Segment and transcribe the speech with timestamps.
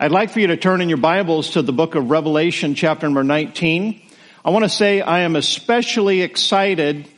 [0.00, 3.04] I'd like for you to turn in your Bibles to the book of Revelation, chapter
[3.04, 4.00] number 19.
[4.44, 7.08] I want to say I am especially excited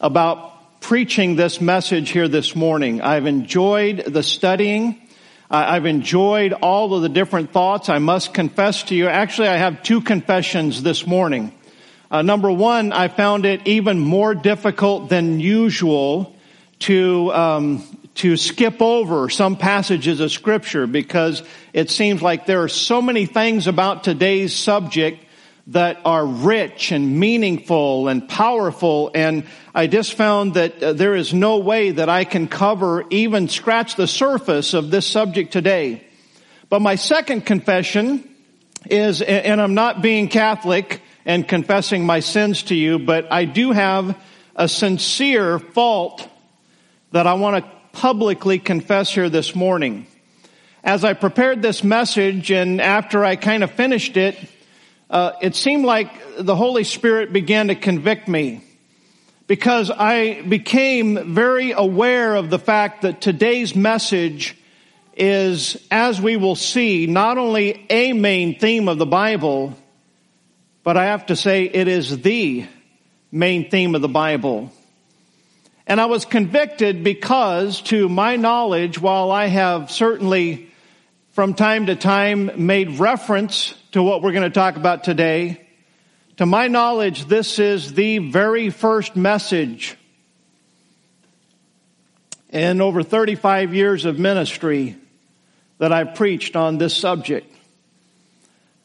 [0.00, 3.00] about preaching this message here this morning.
[3.00, 5.00] I've enjoyed the studying.
[5.48, 7.88] I've enjoyed all of the different thoughts.
[7.88, 11.52] I must confess to you, actually I have two confessions this morning.
[12.10, 16.34] Uh, number one, I found it even more difficult than usual
[16.80, 21.42] to um, to skip over some passages of scripture because
[21.72, 25.22] it seems like there are so many things about today's subject
[25.68, 29.44] that are rich and meaningful and powerful and
[29.76, 33.94] I just found that uh, there is no way that I can cover even scratch
[33.94, 36.02] the surface of this subject today.
[36.70, 38.26] But my second confession
[38.88, 43.72] is, and I'm not being Catholic and confessing my sins to you, but I do
[43.72, 44.16] have
[44.54, 46.26] a sincere fault
[47.12, 50.06] that I want to publicly confess here this morning.
[50.84, 54.36] As I prepared this message and after I kind of finished it,
[55.08, 58.62] uh, it seemed like the Holy Spirit began to convict me
[59.46, 64.54] because I became very aware of the fact that today's message
[65.16, 69.74] is, as we will see, not only a main theme of the Bible,
[70.84, 72.66] but I have to say it is the
[73.32, 74.70] main theme of the Bible.
[75.86, 80.72] And I was convicted because to my knowledge, while I have certainly
[81.30, 85.64] from time to time made reference to what we're going to talk about today,
[86.38, 89.96] to my knowledge, this is the very first message
[92.50, 94.96] in over 35 years of ministry
[95.78, 97.52] that I've preached on this subject.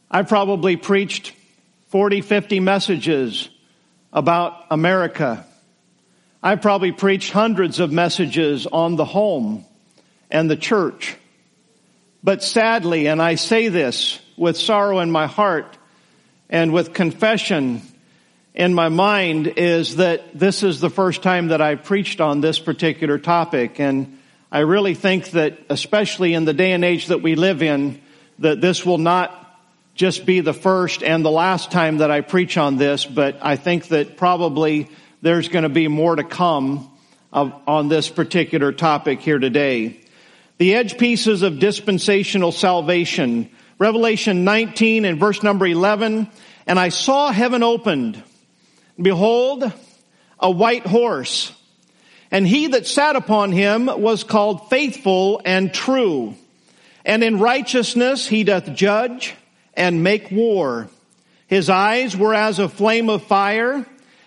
[0.09, 1.33] I probably preached
[1.87, 3.49] 40, 50 messages
[4.13, 5.45] about America
[6.43, 9.63] I probably preached hundreds of messages on the home
[10.31, 11.15] and the church.
[12.23, 15.77] But sadly, and I say this with sorrow in my heart
[16.49, 17.83] and with confession
[18.55, 22.59] in my mind is that this is the first time that I preached on this
[22.59, 23.79] particular topic.
[23.79, 24.17] And
[24.51, 28.01] I really think that, especially in the day and age that we live in,
[28.39, 29.37] that this will not
[29.93, 33.55] just be the first and the last time that I preach on this, but I
[33.55, 34.89] think that probably
[35.21, 36.89] there's going to be more to come
[37.31, 39.99] on this particular topic here today.
[40.57, 43.49] The edge pieces of dispensational salvation.
[43.77, 46.27] Revelation 19 and verse number 11.
[46.67, 48.21] And I saw heaven opened.
[48.99, 49.71] Behold,
[50.39, 51.51] a white horse.
[52.31, 56.35] And he that sat upon him was called faithful and true.
[57.05, 59.35] And in righteousness he doth judge
[59.75, 60.89] and make war.
[61.47, 63.85] His eyes were as a flame of fire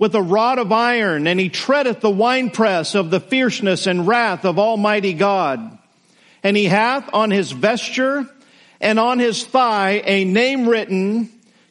[0.00, 4.46] with a rod of iron, and he treadeth the winepress of the fierceness and wrath
[4.46, 5.78] of Almighty God.
[6.42, 8.24] And he hath on his vesture
[8.80, 11.30] and on his thigh a name written,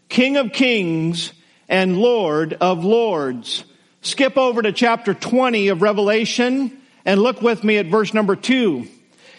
[0.10, 1.34] King of Kings
[1.68, 3.64] and Lord of Lords.
[4.04, 8.88] Skip over to chapter 20 of Revelation and look with me at verse number 2.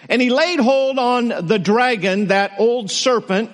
[0.08, 3.52] And he laid hold on the dragon, that old serpent,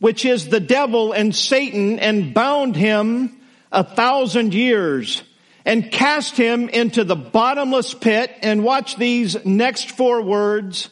[0.00, 3.36] which is the devil and Satan, and bound him
[3.76, 5.22] a thousand years
[5.66, 10.88] and cast him into the bottomless pit and watch these next four words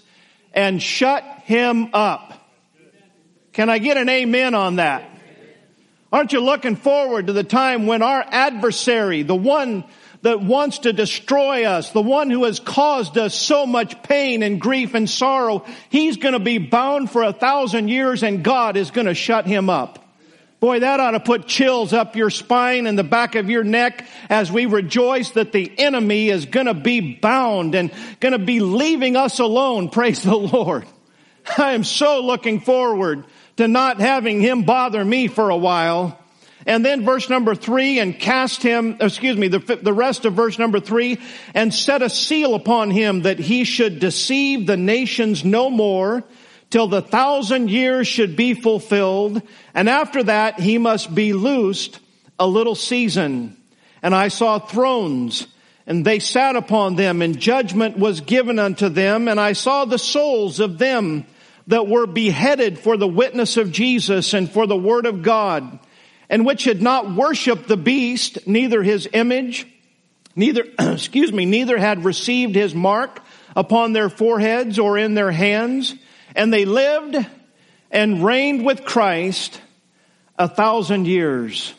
[0.53, 2.47] and shut him up.
[3.55, 5.09] Can I get an amen on that?
[6.12, 9.84] Aren't you looking forward to the time when our adversary, the one
[10.21, 14.61] that wants to destroy us, the one who has caused us so much pain and
[14.61, 18.91] grief and sorrow, he's going to be bound for a thousand years and God is
[18.91, 20.04] going to shut him up.
[20.64, 24.06] Boy, that ought to put chills up your spine and the back of your neck
[24.31, 28.61] as we rejoice that the enemy is going to be bound and going to be
[28.61, 29.90] leaving us alone.
[29.90, 30.87] Praise the Lord.
[31.58, 33.26] I am so looking forward
[33.58, 36.19] to not having him bother me for a while.
[36.64, 40.58] And then verse number three, and cast him, excuse me, the, the rest of verse
[40.58, 41.20] number three,
[41.52, 46.25] and set a seal upon him that he should deceive the nations no more
[46.75, 49.41] till the thousand years should be fulfilled.
[49.75, 52.00] And after that, he must be loosed
[52.37, 53.56] a little season.
[54.03, 55.47] And I saw thrones
[55.87, 59.29] and they sat upon them and judgment was given unto them.
[59.29, 61.26] And I saw the souls of them
[61.69, 65.79] that were beheaded for the witness of Jesus and for the word of God,
[66.29, 69.65] and which had not worshiped the beast, neither his image,
[70.35, 73.21] neither, excuse me, neither had received his mark
[73.55, 75.94] upon their foreheads or in their hands,
[76.35, 77.17] and they lived
[77.91, 79.61] and reigned with Christ
[80.39, 81.73] a thousand years.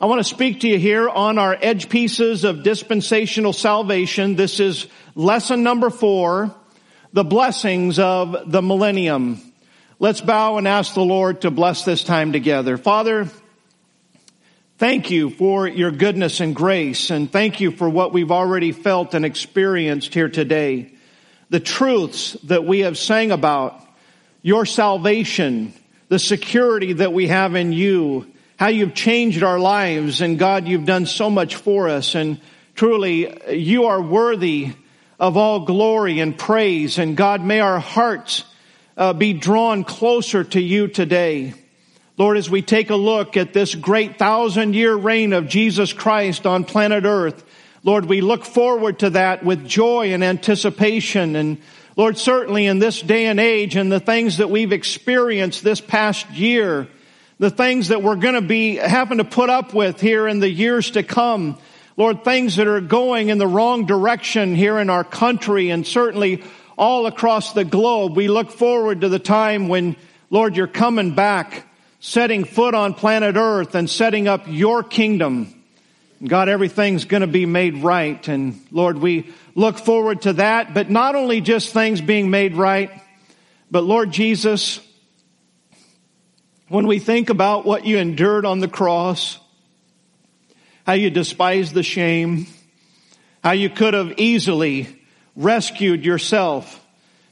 [0.00, 4.36] I want to speak to you here on our edge pieces of dispensational salvation.
[4.36, 6.54] This is lesson number four,
[7.12, 9.40] the blessings of the millennium.
[9.98, 12.76] Let's bow and ask the Lord to bless this time together.
[12.76, 13.28] Father,
[14.78, 19.14] thank you for your goodness and grace and thank you for what we've already felt
[19.14, 20.93] and experienced here today.
[21.50, 23.80] The truths that we have sang about,
[24.42, 25.72] your salvation,
[26.08, 28.26] the security that we have in you,
[28.56, 32.40] how you've changed our lives and God, you've done so much for us and
[32.74, 34.72] truly you are worthy
[35.18, 38.44] of all glory and praise and God, may our hearts
[38.96, 41.54] uh, be drawn closer to you today.
[42.16, 46.46] Lord, as we take a look at this great thousand year reign of Jesus Christ
[46.46, 47.44] on planet earth,
[47.84, 51.36] Lord, we look forward to that with joy and anticipation.
[51.36, 51.58] And
[51.96, 56.30] Lord, certainly in this day and age and the things that we've experienced this past
[56.30, 56.88] year,
[57.38, 60.48] the things that we're going to be having to put up with here in the
[60.48, 61.58] years to come.
[61.98, 66.42] Lord, things that are going in the wrong direction here in our country and certainly
[66.78, 68.16] all across the globe.
[68.16, 69.96] We look forward to the time when,
[70.30, 71.66] Lord, you're coming back,
[72.00, 75.63] setting foot on planet earth and setting up your kingdom.
[76.26, 78.26] God, everything's going to be made right.
[78.28, 82.90] And Lord, we look forward to that, but not only just things being made right,
[83.70, 84.80] but Lord Jesus,
[86.68, 89.38] when we think about what you endured on the cross,
[90.86, 92.46] how you despised the shame,
[93.42, 94.98] how you could have easily
[95.36, 96.80] rescued yourself.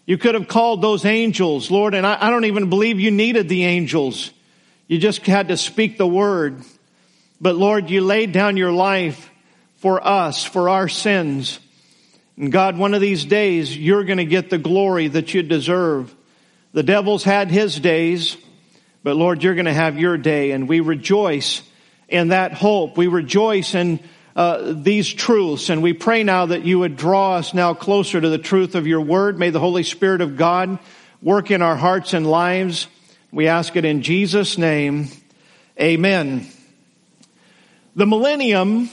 [0.04, 3.48] You could have called those angels, Lord, and I, I don't even believe you needed
[3.48, 4.32] the angels.
[4.86, 6.62] You just had to speak the word.
[7.42, 9.28] But Lord, you laid down your life
[9.78, 11.58] for us, for our sins.
[12.36, 16.14] And God, one of these days, you're going to get the glory that you deserve.
[16.72, 18.36] The devil's had his days.
[19.02, 21.62] But Lord, you're going to have your day and we rejoice
[22.08, 22.96] in that hope.
[22.96, 23.98] We rejoice in
[24.36, 28.28] uh, these truths and we pray now that you would draw us now closer to
[28.28, 29.36] the truth of your word.
[29.36, 30.78] May the Holy Spirit of God
[31.20, 32.86] work in our hearts and lives.
[33.32, 35.08] We ask it in Jesus name.
[35.80, 36.46] Amen.
[37.94, 38.88] The millennium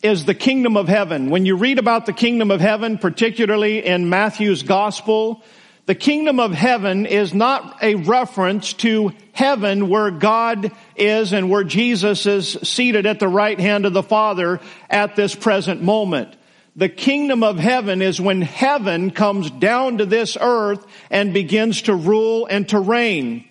[0.00, 1.28] is the kingdom of heaven.
[1.30, 5.42] When you read about the kingdom of heaven, particularly in Matthew's gospel,
[5.86, 11.64] the kingdom of heaven is not a reference to heaven where God is and where
[11.64, 16.36] Jesus is seated at the right hand of the Father at this present moment.
[16.76, 21.94] The kingdom of heaven is when heaven comes down to this earth and begins to
[21.96, 23.46] rule and to reign.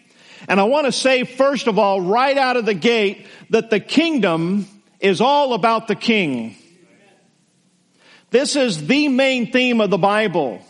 [0.48, 3.82] And I want to say, first of all, right out of the gate, that the
[3.82, 4.66] kingdom
[5.00, 6.56] is all about the king.
[8.30, 10.62] This is the main theme of the Bible.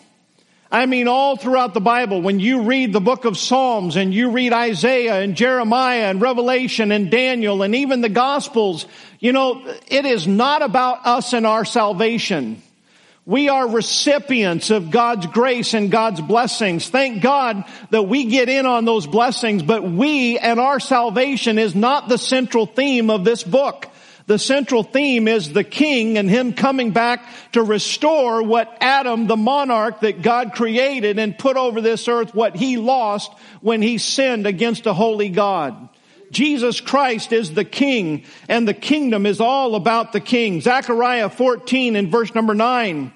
[0.70, 4.32] I mean, all throughout the Bible, when you read the book of Psalms and you
[4.32, 8.86] read Isaiah and Jeremiah and Revelation and Daniel and even the Gospels,
[9.20, 12.62] you know, it is not about us and our salvation.
[13.26, 16.90] We are recipients of God's grace and God's blessings.
[16.90, 21.76] Thank God that we get in on those blessings, but we and our salvation is
[21.76, 23.88] not the central theme of this book.
[24.28, 29.38] The central theme is the king and him coming back to restore what Adam, the
[29.38, 33.32] monarch that God created and put over this earth, what he lost
[33.62, 35.88] when he sinned against a holy God.
[36.30, 40.60] Jesus Christ is the king and the kingdom is all about the king.
[40.60, 43.14] Zechariah 14 and verse number 9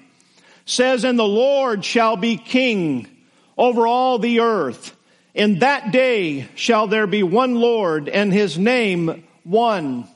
[0.64, 3.06] says, And the Lord shall be king
[3.58, 4.96] over all the earth.
[5.34, 10.08] In that day shall there be one Lord and his name one.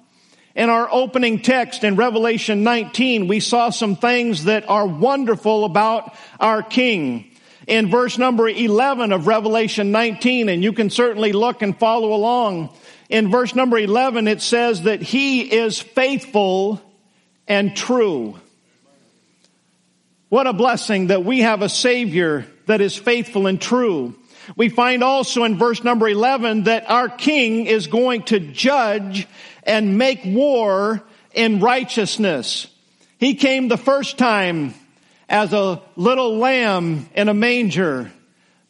[0.57, 6.17] In our opening text in Revelation 19, we saw some things that are wonderful about
[6.41, 7.31] our King.
[7.67, 12.71] In verse number 11 of Revelation 19, and you can certainly look and follow along.
[13.11, 16.81] In verse number 11, it says that He is faithful
[17.47, 18.41] and true.
[20.31, 24.15] What a blessing that we have a Savior that is faithful and true.
[24.57, 29.27] We find also in verse number 11 that our King is going to judge
[29.67, 31.03] and make war
[31.35, 32.69] in righteousness.
[33.19, 34.75] He came the first time
[35.29, 38.11] as a little lamb in a manger.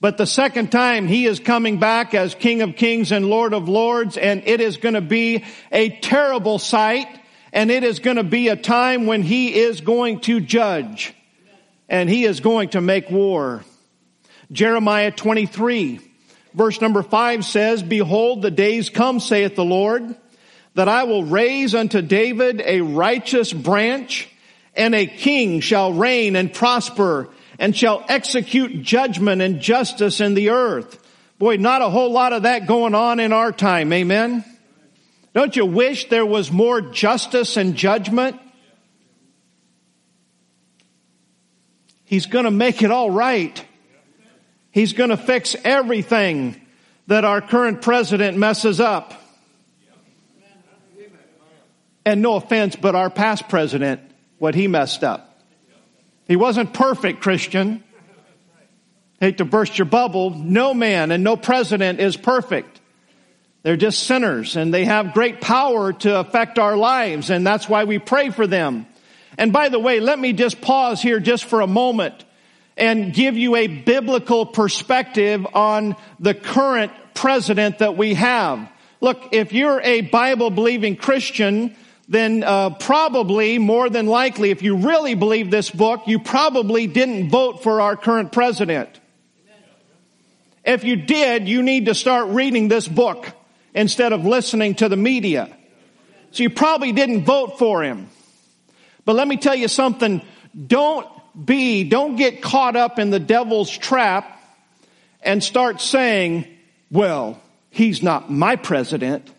[0.00, 3.68] But the second time he is coming back as King of Kings and Lord of
[3.68, 7.06] Lords and it is going to be a terrible sight
[7.52, 11.14] and it is going to be a time when he is going to judge
[11.88, 13.64] and he is going to make war.
[14.52, 16.00] Jeremiah 23
[16.56, 20.16] verse number 5 says, Behold, the days come, saith the Lord,
[20.76, 24.28] that I will raise unto David a righteous branch,
[24.74, 30.50] and a king shall reign and prosper, and shall execute judgment and justice in the
[30.50, 31.02] earth.
[31.38, 34.44] Boy, not a whole lot of that going on in our time, amen?
[35.32, 38.38] Don't you wish there was more justice and judgment?
[42.04, 43.64] He's gonna make it all right.
[44.72, 46.60] He's gonna fix everything
[47.06, 49.22] that our current president messes up.
[52.06, 54.00] And no offense, but our past president,
[54.38, 55.42] what he messed up.
[56.28, 57.82] He wasn't perfect, Christian.
[59.20, 60.30] Hate to burst your bubble.
[60.30, 62.80] No man and no president is perfect.
[63.64, 67.82] They're just sinners and they have great power to affect our lives and that's why
[67.82, 68.86] we pray for them.
[69.36, 72.24] And by the way, let me just pause here just for a moment
[72.76, 78.70] and give you a biblical perspective on the current president that we have.
[79.00, 81.74] Look, if you're a Bible believing Christian,
[82.08, 87.30] then uh, probably, more than likely, if you really believe this book, you probably didn't
[87.30, 89.00] vote for our current president.
[90.64, 93.26] If you did, you need to start reading this book
[93.74, 95.56] instead of listening to the media.
[96.30, 98.08] So you probably didn't vote for him.
[99.04, 100.22] But let me tell you something.
[100.66, 101.06] Don't
[101.44, 104.40] be, don't get caught up in the devil's trap
[105.22, 106.46] and start saying,
[106.90, 109.30] well, he's not my president.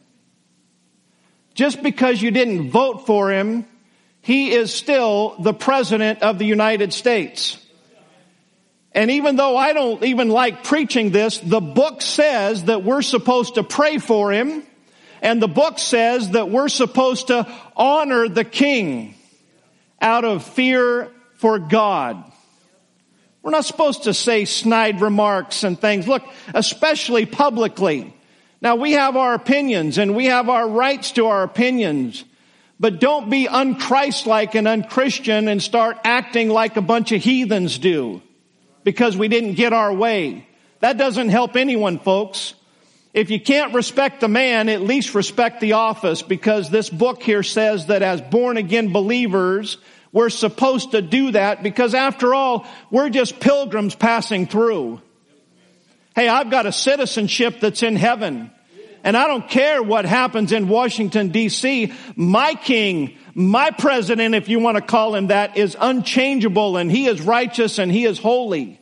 [1.57, 3.65] Just because you didn't vote for him,
[4.21, 7.57] he is still the president of the United States.
[8.91, 13.55] And even though I don't even like preaching this, the book says that we're supposed
[13.55, 14.61] to pray for him.
[15.19, 19.15] And the book says that we're supposed to honor the king
[19.99, 22.23] out of fear for God.
[23.41, 26.07] We're not supposed to say snide remarks and things.
[26.07, 26.23] Look,
[26.53, 28.13] especially publicly.
[28.61, 32.23] Now we have our opinions and we have our rights to our opinions.
[32.79, 38.21] But don't be unchristlike and unchristian and start acting like a bunch of heathens do
[38.83, 40.47] because we didn't get our way.
[40.79, 42.53] That doesn't help anyone, folks.
[43.13, 47.41] If you can't respect the man, at least respect the office because this book here
[47.41, 49.77] says that as born again believers,
[50.11, 55.01] we're supposed to do that because after all, we're just pilgrims passing through.
[56.17, 58.49] Hey, I've got a citizenship that's in heaven.
[59.03, 61.93] And I don't care what happens in Washington DC.
[62.15, 67.05] My king, my president, if you want to call him that, is unchangeable and he
[67.05, 68.81] is righteous and he is holy.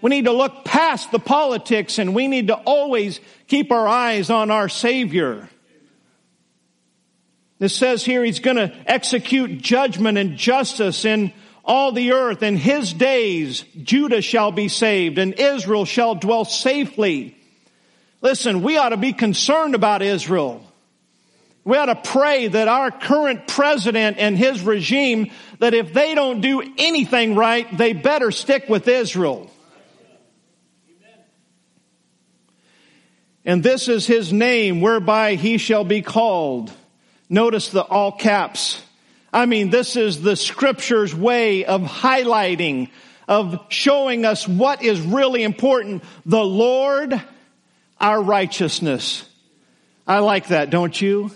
[0.00, 4.30] We need to look past the politics and we need to always keep our eyes
[4.30, 5.50] on our Savior.
[7.58, 11.32] It says here he's going to execute judgment and justice in
[11.66, 12.42] all the earth.
[12.42, 17.36] In his days, Judah shall be saved and Israel shall dwell safely.
[18.22, 20.62] Listen, we ought to be concerned about Israel.
[21.64, 26.40] We ought to pray that our current president and his regime, that if they don't
[26.40, 29.50] do anything right, they better stick with Israel.
[33.44, 36.72] And this is his name whereby he shall be called.
[37.28, 38.80] Notice the all caps.
[39.36, 42.88] I mean, this is the scripture's way of highlighting,
[43.28, 46.04] of showing us what is really important.
[46.24, 47.22] The Lord,
[48.00, 49.28] our righteousness.
[50.06, 51.30] I like that, don't you?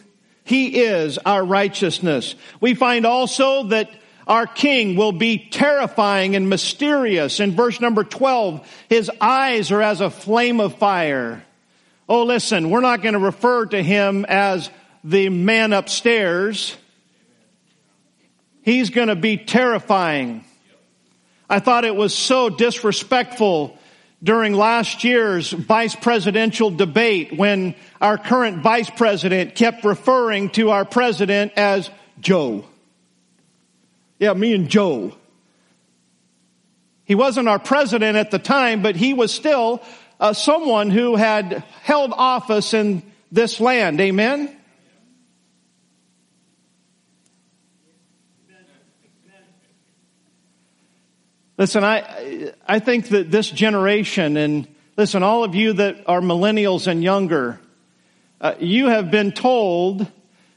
[0.44, 2.36] He is our righteousness.
[2.58, 3.90] We find also that
[4.26, 7.38] our king will be terrifying and mysterious.
[7.38, 11.44] In verse number 12, his eyes are as a flame of fire.
[12.08, 14.70] Oh, listen, we're not going to refer to him as
[15.04, 16.78] the man upstairs.
[18.62, 20.44] He's going to be terrifying.
[21.48, 23.76] I thought it was so disrespectful
[24.22, 30.84] during last year's vice presidential debate when our current vice president kept referring to our
[30.84, 31.90] president as
[32.20, 32.64] Joe.
[34.18, 35.14] Yeah, me and Joe.
[37.06, 39.82] He wasn't our president at the time, but he was still
[40.20, 43.02] uh, someone who had held office in
[43.32, 44.00] this land.
[44.00, 44.54] Amen?
[51.60, 56.86] Listen, I, I think that this generation, and listen, all of you that are millennials
[56.86, 57.60] and younger,
[58.40, 60.10] uh, you have been told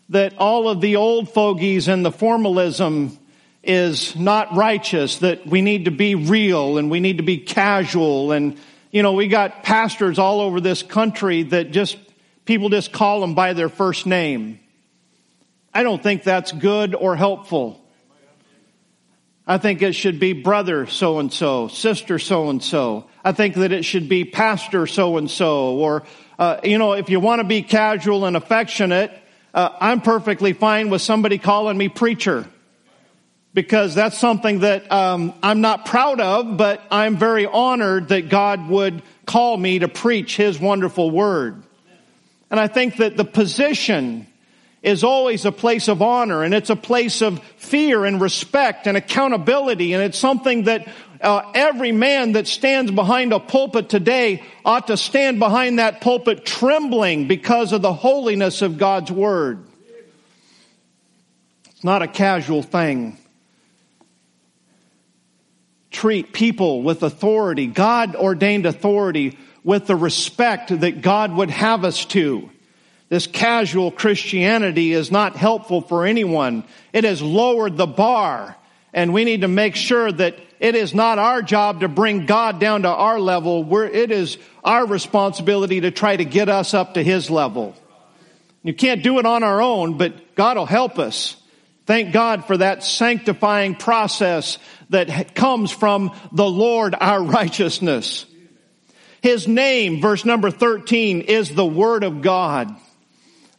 [0.07, 3.19] that all of the old fogies and the formalism
[3.65, 8.31] is not righteous, that we need to be real and we need to be casual.
[8.31, 8.57] And,
[8.89, 11.97] you know, we got pastors all over this country that just,
[12.45, 14.57] people just call them by their first name.
[15.73, 17.82] I don't think that's good or helpful.
[19.45, 23.05] I think it should be brother so and so, sister so and so.
[23.25, 26.03] I think that it should be pastor so and so, or,
[26.39, 29.11] uh, you know, if you want to be casual and affectionate,
[29.53, 32.47] uh, I'm perfectly fine with somebody calling me preacher.
[33.53, 38.67] Because that's something that um, I'm not proud of, but I'm very honored that God
[38.67, 41.61] would call me to preach His wonderful word.
[42.49, 44.25] And I think that the position
[44.83, 48.97] is always a place of honor and it's a place of fear and respect and
[48.97, 50.87] accountability and it's something that
[51.21, 56.45] uh, every man that stands behind a pulpit today ought to stand behind that pulpit
[56.45, 59.65] trembling because of the holiness of God's word.
[61.69, 63.17] It's not a casual thing.
[65.91, 72.03] Treat people with authority, God ordained authority, with the respect that God would have us
[72.07, 72.49] to.
[73.13, 76.63] This casual Christianity is not helpful for anyone.
[76.93, 78.57] It has lowered the bar.
[78.91, 82.59] And we need to make sure that it is not our job to bring God
[82.59, 83.63] down to our level.
[83.63, 87.75] Where it is our responsibility to try to get us up to His level.
[88.63, 91.37] You can't do it on our own, but God will help us.
[91.85, 94.57] Thank God for that sanctifying process
[94.89, 98.25] that comes from the Lord our righteousness.
[99.21, 102.75] His name, verse number 13, is the Word of God.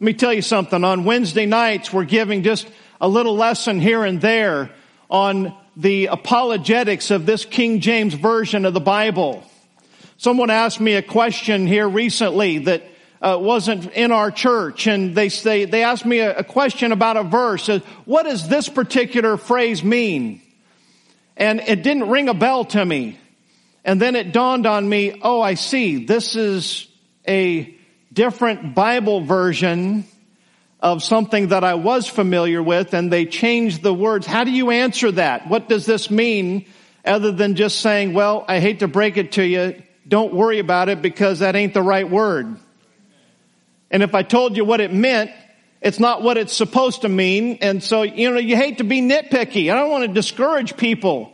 [0.05, 0.85] Let me tell you something.
[0.85, 2.69] On Wednesday nights, we're giving just
[3.01, 4.71] a little lesson here and there
[5.09, 9.43] on the apologetics of this King James version of the Bible.
[10.19, 12.83] Someone asked me a question here recently that
[13.23, 17.17] uh, wasn't in our church, and they say they asked me a, a question about
[17.17, 17.67] a verse.
[17.71, 20.43] Uh, what does this particular phrase mean?
[21.35, 23.19] And it didn't ring a bell to me.
[23.87, 26.05] And then it dawned on me, oh, I see.
[26.05, 26.89] This is
[27.27, 27.75] a
[28.14, 30.04] different Bible version
[30.80, 34.26] of something that I was familiar with and they changed the words.
[34.26, 35.49] How do you answer that?
[35.49, 36.66] What does this mean
[37.04, 39.83] other than just saying, well, I hate to break it to you.
[40.06, 42.56] Don't worry about it because that ain't the right word.
[43.90, 45.30] And if I told you what it meant,
[45.80, 47.59] it's not what it's supposed to mean.
[47.61, 49.70] And so, you know, you hate to be nitpicky.
[49.70, 51.33] I don't want to discourage people.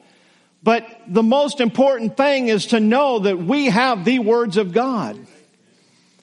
[0.63, 5.19] But the most important thing is to know that we have the words of God.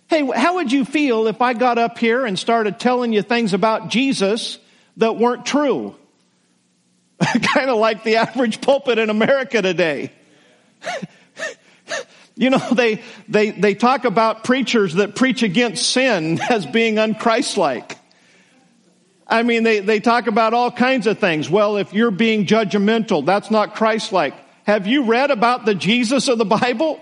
[0.07, 3.53] Hey, how would you feel if I got up here and started telling you things
[3.53, 4.57] about Jesus
[4.97, 5.95] that weren't true?
[7.19, 10.11] kind of like the average pulpit in America today.
[12.35, 17.97] you know, they, they, they talk about preachers that preach against sin as being unchristlike.
[19.27, 21.49] I mean, they, they talk about all kinds of things.
[21.49, 24.33] Well, if you're being judgmental, that's not Christlike.
[24.63, 27.01] Have you read about the Jesus of the Bible?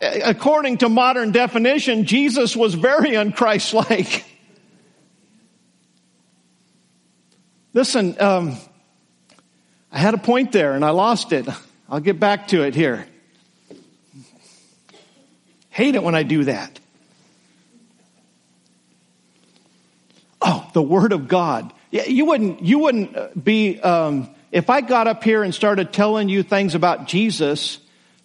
[0.00, 4.24] According to modern definition, Jesus was very unchristlike.
[7.72, 8.56] Listen, um,
[9.92, 11.46] I had a point there and I lost it.
[11.88, 13.06] I'll get back to it here.
[15.68, 16.78] Hate it when I do that.
[20.42, 21.72] Oh, the Word of God.
[21.90, 22.62] You wouldn't.
[22.62, 23.80] You wouldn't uh, be.
[23.80, 27.78] Um, if I got up here and started telling you things about Jesus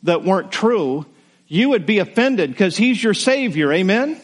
[0.04, 1.06] that weren't true,
[1.48, 3.72] you would be offended because he's your savior.
[3.72, 4.20] Amen?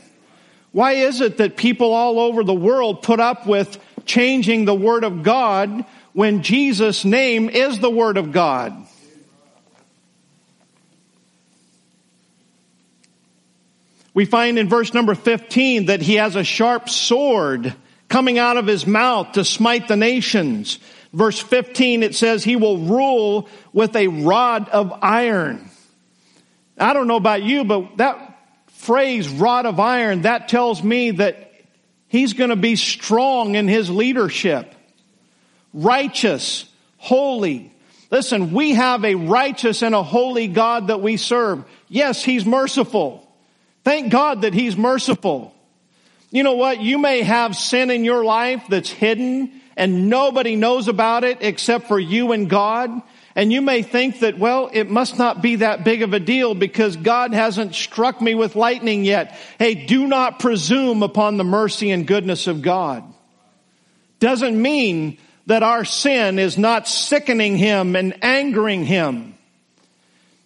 [0.71, 5.03] Why is it that people all over the world put up with changing the word
[5.03, 8.87] of God when Jesus' name is the word of God?
[14.13, 17.73] We find in verse number 15 that he has a sharp sword
[18.09, 20.79] coming out of his mouth to smite the nations.
[21.13, 25.70] Verse 15 it says he will rule with a rod of iron.
[26.81, 31.51] I don't know about you, but that phrase, rod of iron, that tells me that
[32.07, 34.73] he's going to be strong in his leadership.
[35.73, 36.65] Righteous,
[36.97, 37.71] holy.
[38.09, 41.63] Listen, we have a righteous and a holy God that we serve.
[41.87, 43.27] Yes, he's merciful.
[43.83, 45.53] Thank God that he's merciful.
[46.31, 46.81] You know what?
[46.81, 51.87] You may have sin in your life that's hidden and nobody knows about it except
[51.87, 53.01] for you and God.
[53.35, 56.53] And you may think that, well, it must not be that big of a deal
[56.53, 59.37] because God hasn't struck me with lightning yet.
[59.57, 63.03] Hey, do not presume upon the mercy and goodness of God.
[64.19, 69.35] Doesn't mean that our sin is not sickening him and angering him.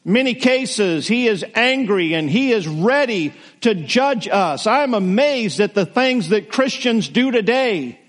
[0.08, 4.68] Many cases, he is angry and he is ready to judge us.
[4.68, 8.00] I'm amazed at the things that Christians do today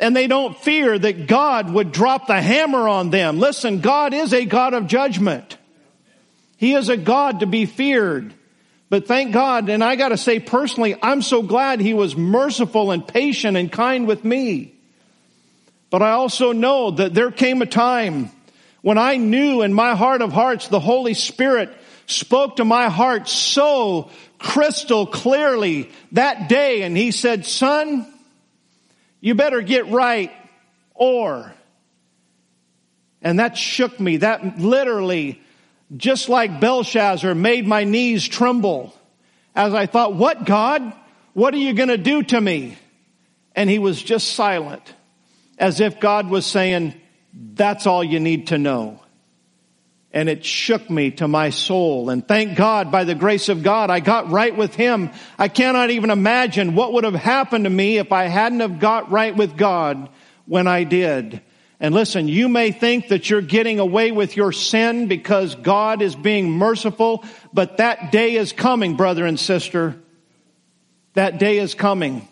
[0.00, 3.38] and they don't fear that God would drop the hammer on them.
[3.38, 5.56] Listen, God is a God of judgment.
[6.56, 8.34] He is a God to be feared.
[8.88, 13.06] But thank God, and I gotta say personally, I'm so glad He was merciful and
[13.06, 14.74] patient and kind with me.
[15.90, 18.30] But I also know that there came a time
[18.82, 21.70] When I knew in my heart of hearts the Holy Spirit
[22.06, 28.06] spoke to my heart so crystal clearly that day and he said, son,
[29.20, 30.32] you better get right
[30.94, 31.52] or.
[33.22, 34.18] And that shook me.
[34.18, 35.40] That literally,
[35.96, 38.94] just like Belshazzar, made my knees tremble
[39.54, 40.92] as I thought, what God?
[41.34, 42.76] What are you going to do to me?
[43.54, 44.94] And he was just silent
[45.58, 46.94] as if God was saying,
[47.32, 49.00] that's all you need to know
[50.12, 52.10] and it shook me to my soul.
[52.10, 55.10] And thank God, by the grace of God, I got right with Him.
[55.38, 59.10] I cannot even imagine what would have happened to me if I hadn't have got
[59.10, 60.08] right with God
[60.46, 61.40] when I did.
[61.78, 66.14] And listen, you may think that you're getting away with your sin because God is
[66.14, 69.96] being merciful, but that day is coming, brother and sister.
[71.14, 72.28] That day is coming.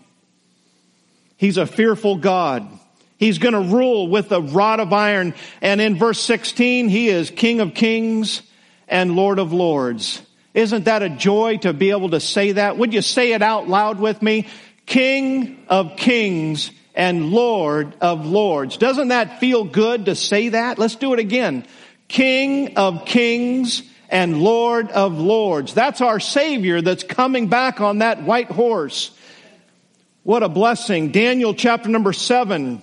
[1.37, 2.69] He's a fearful God.
[3.19, 5.35] He's going to rule with a rod of iron.
[5.61, 8.43] And in verse 16, he is King of kings
[8.87, 10.23] and Lord of lords.
[10.55, 12.79] Isn't that a joy to be able to say that?
[12.79, 14.47] Would you say it out loud with me?
[14.87, 18.77] King of kings and Lord of lords.
[18.77, 20.79] Doesn't that feel good to say that?
[20.79, 21.67] Let's do it again.
[22.07, 25.75] King of kings and Lord of lords.
[25.75, 29.11] That's our Savior that's coming back on that white horse.
[30.23, 31.11] What a blessing.
[31.11, 32.83] Daniel chapter number seven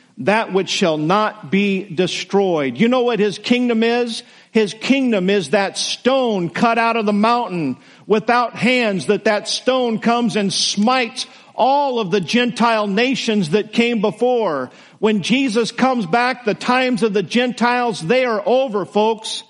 [0.19, 2.77] that which shall not be destroyed.
[2.77, 4.23] You know what his kingdom is?
[4.51, 9.99] His kingdom is that stone cut out of the mountain without hands that that stone
[9.99, 14.69] comes and smites all of the Gentile nations that came before.
[14.99, 19.43] When Jesus comes back, the times of the Gentiles, they are over, folks.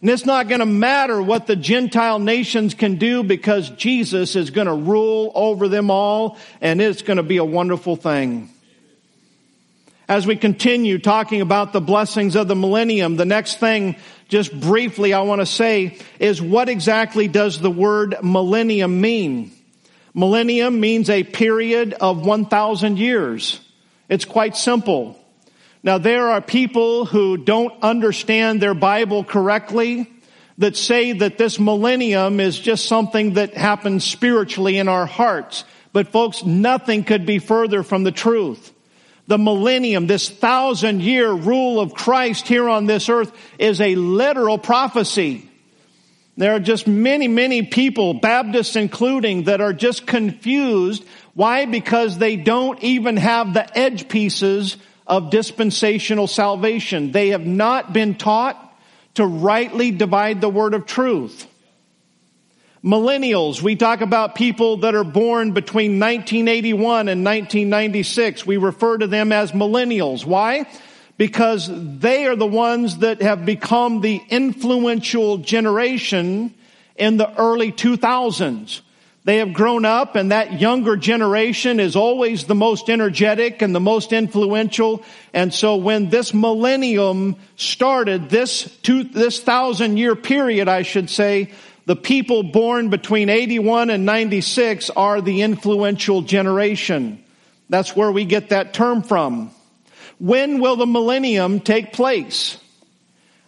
[0.00, 4.50] And it's not going to matter what the Gentile nations can do because Jesus is
[4.50, 8.53] going to rule over them all and it's going to be a wonderful thing.
[10.06, 13.96] As we continue talking about the blessings of the millennium, the next thing,
[14.28, 19.50] just briefly, I want to say is what exactly does the word millennium mean?
[20.12, 23.60] Millennium means a period of 1,000 years.
[24.10, 25.18] It's quite simple.
[25.82, 30.10] Now there are people who don't understand their Bible correctly
[30.58, 35.64] that say that this millennium is just something that happens spiritually in our hearts.
[35.94, 38.72] But folks, nothing could be further from the truth
[39.26, 44.58] the millennium, this thousand year rule of Christ here on this earth is a literal
[44.58, 45.48] prophecy.
[46.36, 51.04] There are just many, many people, Baptists including, that are just confused.
[51.34, 51.64] Why?
[51.64, 57.12] Because they don't even have the edge pieces of dispensational salvation.
[57.12, 58.60] They have not been taught
[59.14, 61.46] to rightly divide the word of truth.
[62.84, 68.44] Millennials, we talk about people that are born between 1981 and 1996.
[68.44, 70.26] We refer to them as millennials.
[70.26, 70.66] Why?
[71.16, 76.52] Because they are the ones that have become the influential generation
[76.96, 78.82] in the early 2000s.
[79.24, 83.80] They have grown up and that younger generation is always the most energetic and the
[83.80, 85.02] most influential.
[85.32, 91.50] And so when this millennium started, this two, this thousand year period, I should say,
[91.86, 97.22] the people born between 81 and 96 are the influential generation.
[97.68, 99.50] That's where we get that term from.
[100.18, 102.58] When will the millennium take place?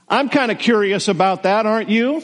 [0.08, 2.22] I'm kind of curious about that, aren't you?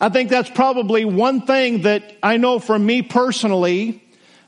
[0.00, 4.02] I think that's probably one thing that I know from me personally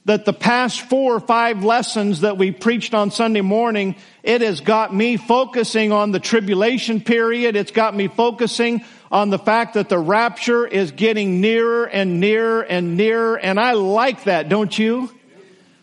[0.05, 4.61] that the past four or five lessons that we preached on Sunday morning, it has
[4.61, 7.57] got me focusing on the tribulation period.
[7.57, 12.63] It's got me focusing on the fact that the rapture is getting nearer and nearer
[12.63, 13.39] and nearer.
[13.39, 15.11] And I like that, don't you?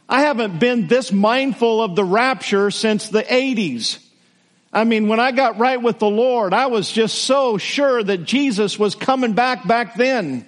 [0.10, 4.00] I haven't been this mindful of the rapture since the 80s.
[4.72, 8.26] I mean, when I got right with the Lord, I was just so sure that
[8.26, 10.48] Jesus was coming back back then.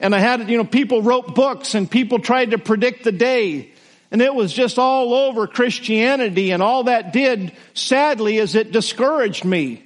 [0.00, 3.70] And I had, you know, people wrote books and people tried to predict the day.
[4.10, 9.44] And it was just all over Christianity and all that did, sadly, is it discouraged
[9.44, 9.84] me.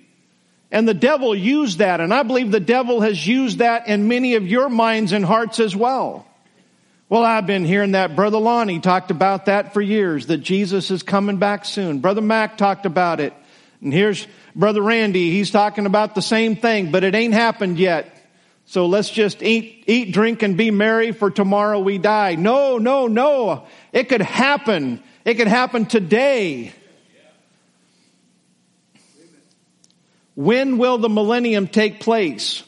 [0.70, 4.35] And the devil used that, and I believe the devil has used that in many
[4.35, 6.26] of your minds and hearts as well.
[7.09, 8.16] Well, I've been hearing that.
[8.16, 12.00] Brother Lonnie talked about that for years, that Jesus is coming back soon.
[12.00, 13.33] Brother Mac talked about it.
[13.81, 14.26] And here's
[14.57, 15.31] Brother Randy.
[15.31, 18.12] He's talking about the same thing, but it ain't happened yet.
[18.64, 22.35] So let's just eat, eat, drink, and be merry for tomorrow we die.
[22.35, 23.66] No, no, no.
[23.92, 25.00] It could happen.
[25.24, 26.72] It could happen today.
[30.37, 32.62] When will the millennium take place?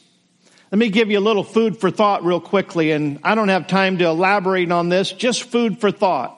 [0.72, 3.66] Let me give you a little food for thought real quickly, and I don't have
[3.66, 6.34] time to elaborate on this, just food for thought.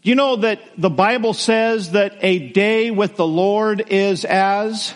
[0.00, 4.94] You know that the Bible says that a day with the Lord is as,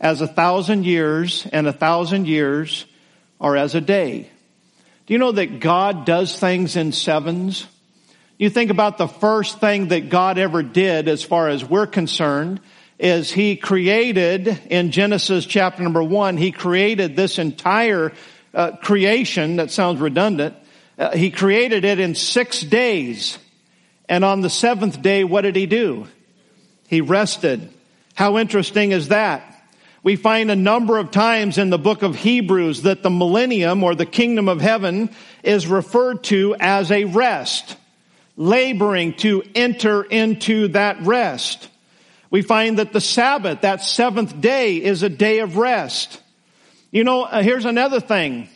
[0.00, 2.86] as a thousand years, and a thousand years
[3.40, 4.30] are as a day.
[5.06, 7.66] Do you know that God does things in sevens?
[8.38, 12.60] You think about the first thing that God ever did as far as we're concerned
[12.98, 18.12] is he created in Genesis chapter number one, he created this entire
[18.54, 20.54] uh, creation, that sounds redundant,
[20.98, 23.38] uh, he created it in six days.
[24.08, 26.06] And on the seventh day, what did he do?
[26.88, 27.70] He rested.
[28.14, 29.48] How interesting is that?
[30.02, 33.94] We find a number of times in the book of Hebrews that the millennium or
[33.94, 35.10] the kingdom of heaven
[35.42, 37.76] is referred to as a rest,
[38.36, 41.68] laboring to enter into that rest.
[42.32, 46.18] We find that the Sabbath, that seventh day, is a day of rest.
[46.90, 48.48] You know, uh, here's another thing.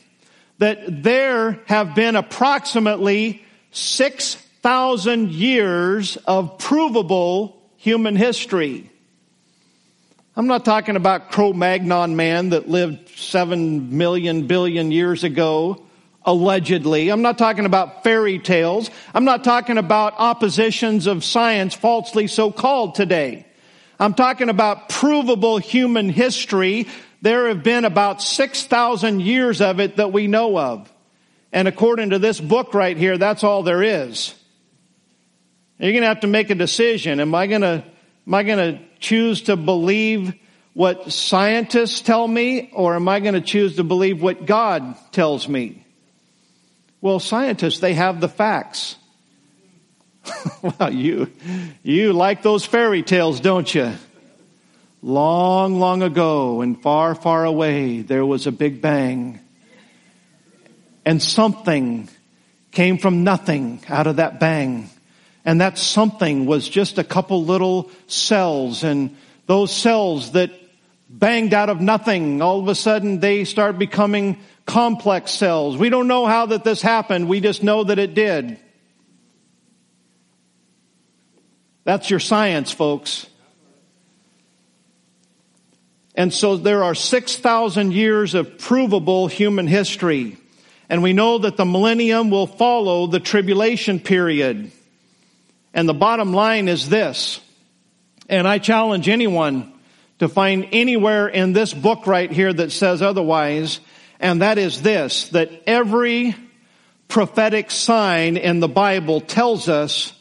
[0.59, 8.91] That there have been approximately 6,000 years of provable human history.
[10.35, 15.83] I'm not talking about Cro-Magnon man that lived 7 million billion years ago
[16.25, 17.11] allegedly.
[17.11, 18.91] I'm not talking about fairy tales.
[19.13, 23.46] I'm not talking about oppositions of science falsely so called today.
[23.99, 26.87] I'm talking about provable human history.
[27.23, 30.93] There have been about 6,000 years of it that we know of.
[31.53, 34.35] And according to this book right here, that's all there is.
[35.79, 37.21] You're going to have to make a decision.
[37.21, 37.85] Am I going to,
[38.27, 40.35] am I going to choose to believe
[40.75, 45.49] what scientists tell me or am I going to choose to believe what God tells
[45.49, 45.87] me?
[47.01, 48.97] Well, scientists, they have the facts.
[50.63, 51.31] well, you,
[51.83, 53.93] you like those fairy tales, don't you?
[55.03, 59.41] Long, long ago and far, far away, there was a big bang.
[61.05, 62.09] And something
[62.73, 64.91] came from nothing out of that bang.
[65.45, 70.51] And that something was just a couple little cells and those cells that
[71.09, 75.77] banged out of nothing, all of a sudden they start becoming complex cells.
[75.77, 77.29] We don't know how that this happened.
[77.29, 78.59] We just know that it did.
[81.87, 83.29] That's your science, folks.
[86.17, 90.37] And so there are 6,000 years of provable human history.
[90.91, 94.73] And we know that the millennium will follow the tribulation period.
[95.73, 97.41] And the bottom line is this.
[98.29, 99.73] And I challenge anyone
[100.19, 103.79] to find anywhere in this book right here that says otherwise.
[104.19, 106.35] And that is this, that every
[107.07, 110.13] prophetic sign in the Bible tells us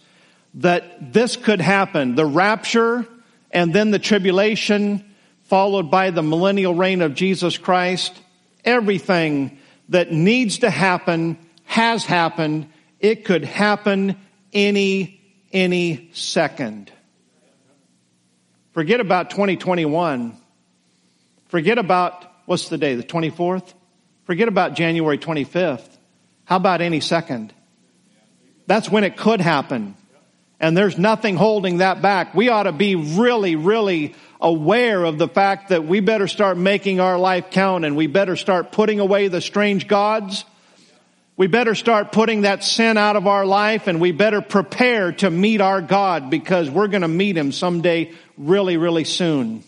[0.56, 2.16] that this could happen.
[2.16, 3.08] The rapture
[3.52, 5.04] and then the tribulation
[5.44, 8.14] followed by the millennial reign of Jesus Christ.
[8.64, 12.68] Everything that needs to happen has happened.
[13.00, 14.18] It could happen
[14.54, 16.92] any, any second.
[18.72, 20.36] Forget about 2021.
[21.48, 23.74] Forget about, what's the day, the 24th?
[24.26, 25.88] Forget about January 25th.
[26.46, 27.54] How about any second?
[28.68, 29.96] That's when it could happen.
[30.60, 32.34] And there's nothing holding that back.
[32.34, 37.00] We ought to be really, really aware of the fact that we better start making
[37.00, 40.46] our life count and we better start putting away the strange gods.
[41.38, 45.30] We better start putting that sin out of our life and we better prepare to
[45.30, 49.64] meet our God because we're going to meet him someday really, really soon.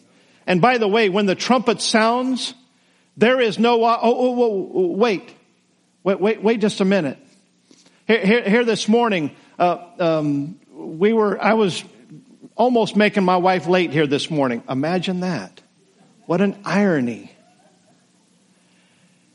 [0.46, 2.54] And by the way, when the trumpet sounds,
[3.18, 5.30] there is no, oh, oh, oh, wait,
[6.04, 7.18] wait, wait, wait just a minute.
[8.08, 11.84] Here, here, here this morning, uh, um, we were, I was
[12.56, 14.64] almost making my wife late here this morning.
[14.70, 15.62] Imagine that.
[16.26, 17.32] What an irony.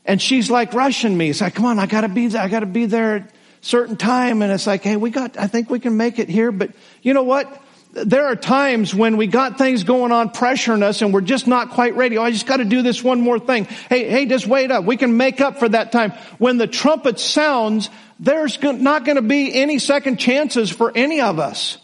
[0.05, 1.29] And she's like rushing me.
[1.29, 2.41] It's like, come on, I gotta be there.
[2.41, 4.41] I gotta be there at certain time.
[4.41, 6.51] And it's like, hey, we got, I think we can make it here.
[6.51, 7.62] But you know what?
[7.93, 11.69] There are times when we got things going on pressuring us and we're just not
[11.69, 12.17] quite ready.
[12.17, 13.65] Oh, I just got to do this one more thing.
[13.65, 14.83] Hey, hey, just wait up.
[14.83, 16.11] We can make up for that time.
[16.39, 21.37] When the trumpet sounds, there's not going to be any second chances for any of
[21.37, 21.77] us.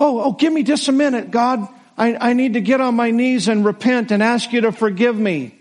[0.00, 1.68] Oh, oh, give me just a minute, God.
[1.98, 5.18] I, I need to get on my knees and repent and ask you to forgive
[5.18, 5.58] me.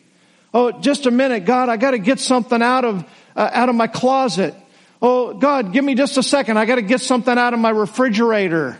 [0.54, 1.68] Oh, just a minute, God.
[1.68, 3.04] I got to get something out of
[3.36, 4.56] uh, out of my closet.
[5.02, 6.58] Oh, God, give me just a second.
[6.58, 8.80] I got to get something out of my refrigerator.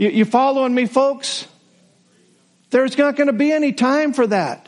[0.00, 1.46] You, you following me, folks?
[2.70, 4.66] There's not going to be any time for that.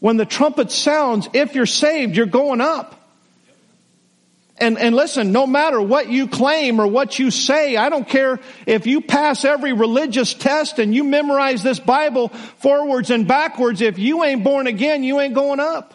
[0.00, 2.98] When the trumpet sounds, if you're saved, you're going up.
[4.56, 8.40] And, and listen, no matter what you claim or what you say, I don't care
[8.64, 13.98] if you pass every religious test and you memorize this Bible forwards and backwards, if
[13.98, 15.92] you ain't born again, you ain't going up.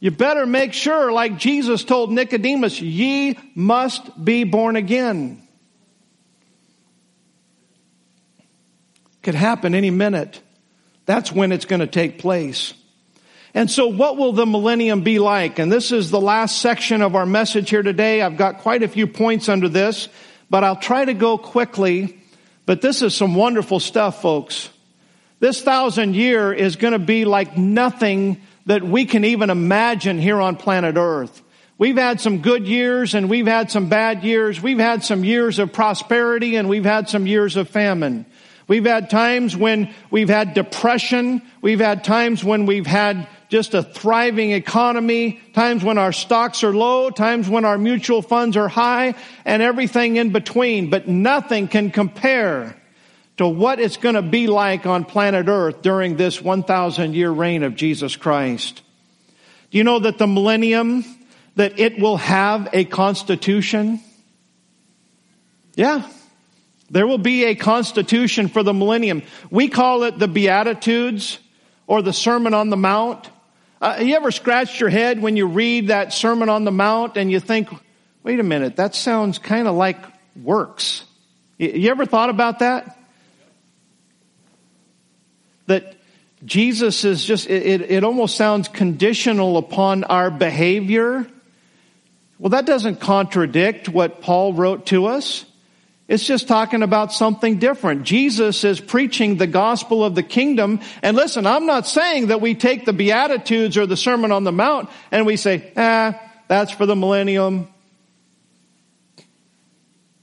[0.00, 5.44] You better make sure, like Jesus told Nicodemus, ye must be born again.
[9.28, 10.40] Could happen any minute.
[11.04, 12.72] That's when it's going to take place.
[13.52, 15.58] And so what will the millennium be like?
[15.58, 18.22] And this is the last section of our message here today.
[18.22, 20.08] I've got quite a few points under this,
[20.48, 22.18] but I'll try to go quickly.
[22.64, 24.70] But this is some wonderful stuff, folks.
[25.40, 30.40] This thousand year is going to be like nothing that we can even imagine here
[30.40, 31.42] on planet earth.
[31.76, 34.58] We've had some good years and we've had some bad years.
[34.58, 38.24] We've had some years of prosperity and we've had some years of famine.
[38.68, 41.42] We've had times when we've had depression.
[41.62, 46.74] We've had times when we've had just a thriving economy, times when our stocks are
[46.74, 49.14] low, times when our mutual funds are high,
[49.46, 50.90] and everything in between.
[50.90, 52.76] But nothing can compare
[53.38, 57.62] to what it's going to be like on planet earth during this 1,000 year reign
[57.62, 58.82] of Jesus Christ.
[59.70, 61.04] Do you know that the millennium,
[61.56, 64.00] that it will have a constitution?
[65.74, 66.06] Yeah.
[66.90, 69.22] There will be a constitution for the millennium.
[69.50, 71.38] We call it the Beatitudes
[71.86, 73.28] or the Sermon on the Mount.
[73.80, 77.30] Uh, you ever scratched your head when you read that Sermon on the Mount and
[77.30, 77.68] you think,
[78.22, 79.98] wait a minute, that sounds kind of like
[80.42, 81.04] works.
[81.58, 82.98] You ever thought about that?
[85.66, 85.94] That
[86.44, 91.26] Jesus is just, it, it almost sounds conditional upon our behavior.
[92.38, 95.44] Well, that doesn't contradict what Paul wrote to us.
[96.08, 98.04] It's just talking about something different.
[98.04, 100.80] Jesus is preaching the gospel of the kingdom.
[101.02, 104.52] And listen, I'm not saying that we take the Beatitudes or the Sermon on the
[104.52, 106.18] Mount and we say, ah,
[106.48, 107.68] that's for the millennium.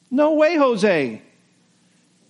[0.10, 1.22] No way, Jose.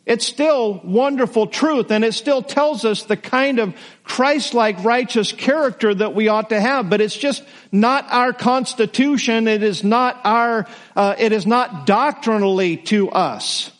[0.05, 3.73] It's still wonderful truth and it still tells us the kind of
[4.05, 9.47] Christ-like righteous character that we ought to have, but it's just not our constitution.
[9.47, 13.71] It is not our, uh, it is not doctrinally to us.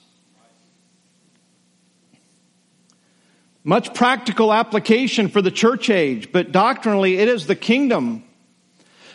[3.64, 8.24] Much practical application for the church age, but doctrinally it is the kingdom.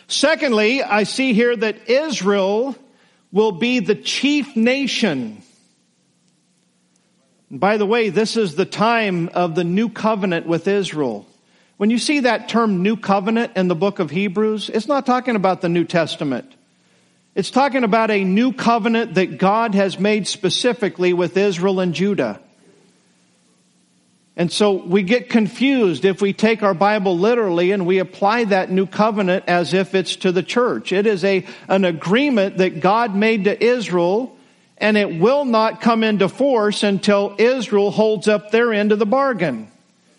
[0.07, 2.75] Secondly, I see here that Israel
[3.31, 5.41] will be the chief nation
[7.51, 11.27] by the way, this is the time of the new covenant with Israel.
[11.75, 15.35] When you see that term new covenant in the book of Hebrews, it's not talking
[15.35, 16.49] about the New Testament.
[17.35, 22.39] It's talking about a new covenant that God has made specifically with Israel and Judah.
[24.37, 28.71] And so we get confused if we take our Bible literally and we apply that
[28.71, 30.93] new covenant as if it's to the church.
[30.93, 34.37] It is a, an agreement that God made to Israel
[34.81, 39.05] and it will not come into force until Israel holds up their end of the
[39.05, 39.71] bargain.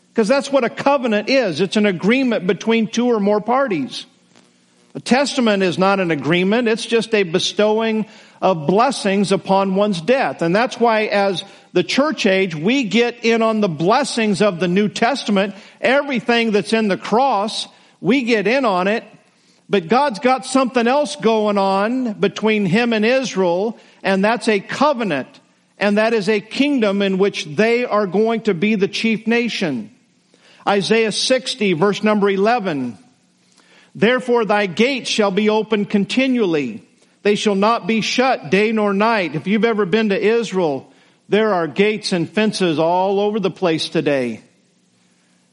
[0.09, 1.61] Because that's what a covenant is.
[1.61, 4.07] It's an agreement between two or more parties.
[4.95, 6.69] A testament is not an agreement.
[6.69, 8.07] It's just a bestowing
[8.43, 10.43] of blessings upon one's death.
[10.43, 14.69] And that's why as the church age, we get in on the blessings of the
[14.69, 15.55] New Testament.
[15.81, 17.67] Everything that's in the cross,
[18.01, 19.05] we get in on it.
[19.71, 25.41] But God's got something else going on between Him and Israel and that's a covenant,
[25.79, 29.95] and that is a kingdom in which they are going to be the chief nation.
[30.67, 32.99] Isaiah 60 verse number 11.
[33.95, 36.87] Therefore thy gates shall be open continually.
[37.23, 39.35] They shall not be shut day nor night.
[39.35, 40.93] If you've ever been to Israel,
[41.29, 44.43] there are gates and fences all over the place today.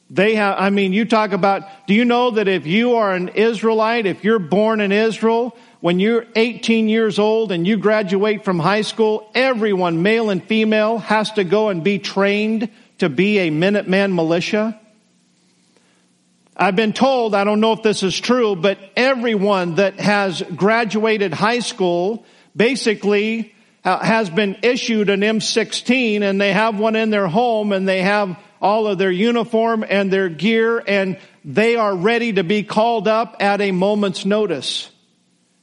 [0.10, 3.30] They have, I mean, you talk about, do you know that if you are an
[3.30, 8.60] Israelite, if you're born in Israel, when you're 18 years old and you graduate from
[8.60, 13.50] high school, everyone, male and female, has to go and be trained to be a
[13.50, 14.80] Minuteman militia.
[16.56, 21.34] I've been told, I don't know if this is true, but everyone that has graduated
[21.34, 23.56] high school basically
[23.86, 28.02] uh, has been issued an M16 and they have one in their home and they
[28.02, 33.08] have all of their uniform and their gear and they are ready to be called
[33.08, 34.92] up at a moment's notice.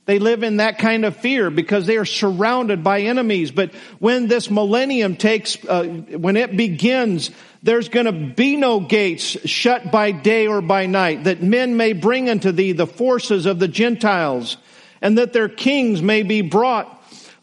[0.06, 3.50] They live in that kind of fear because they are surrounded by enemies.
[3.50, 7.30] But when this millennium takes, uh, when it begins,
[7.62, 11.92] there's going to be no gates shut by day or by night, that men may
[11.92, 14.56] bring unto thee the forces of the Gentiles,
[15.02, 16.96] and that their kings may be brought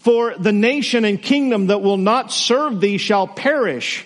[0.03, 4.05] For the nation and kingdom that will not serve thee shall perish.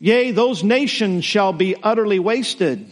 [0.00, 2.90] Yea, those nations shall be utterly wasted.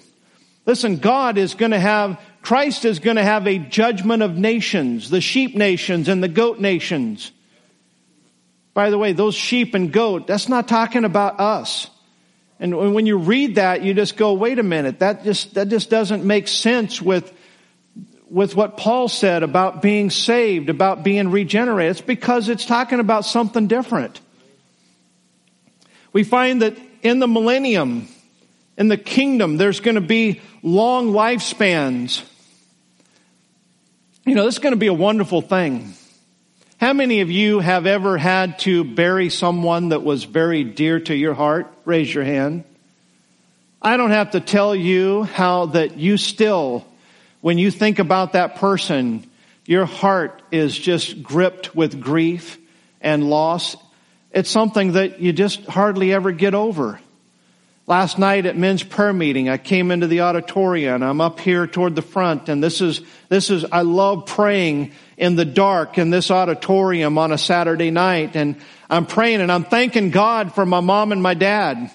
[0.64, 5.08] Listen, God is going to have, Christ is going to have a judgment of nations,
[5.08, 7.32] the sheep nations and the goat nations.
[8.74, 11.88] By the way, those sheep and goat, that's not talking about us.
[12.60, 15.88] And when you read that, you just go, wait a minute, that just, that just
[15.88, 17.32] doesn't make sense with,
[18.28, 21.92] with what Paul said about being saved, about being regenerated.
[21.92, 24.20] It's because it's talking about something different.
[26.12, 28.06] We find that in the millennium,
[28.76, 32.22] in the kingdom, there's going to be long lifespans.
[34.26, 35.92] You know, this is going to be a wonderful thing.
[36.80, 41.14] How many of you have ever had to bury someone that was very dear to
[41.14, 41.70] your heart?
[41.84, 42.64] Raise your hand.
[43.82, 46.86] I don't have to tell you how that you still,
[47.42, 49.30] when you think about that person,
[49.66, 52.56] your heart is just gripped with grief
[53.02, 53.76] and loss.
[54.30, 56.98] It's something that you just hardly ever get over.
[57.86, 61.02] Last night at men's prayer meeting, I came into the auditorium.
[61.02, 65.36] I'm up here toward the front and this is, this is, I love praying in
[65.36, 68.56] the dark in this auditorium on a Saturday night and
[68.88, 71.90] I'm praying and I'm thanking God for my mom and my dad.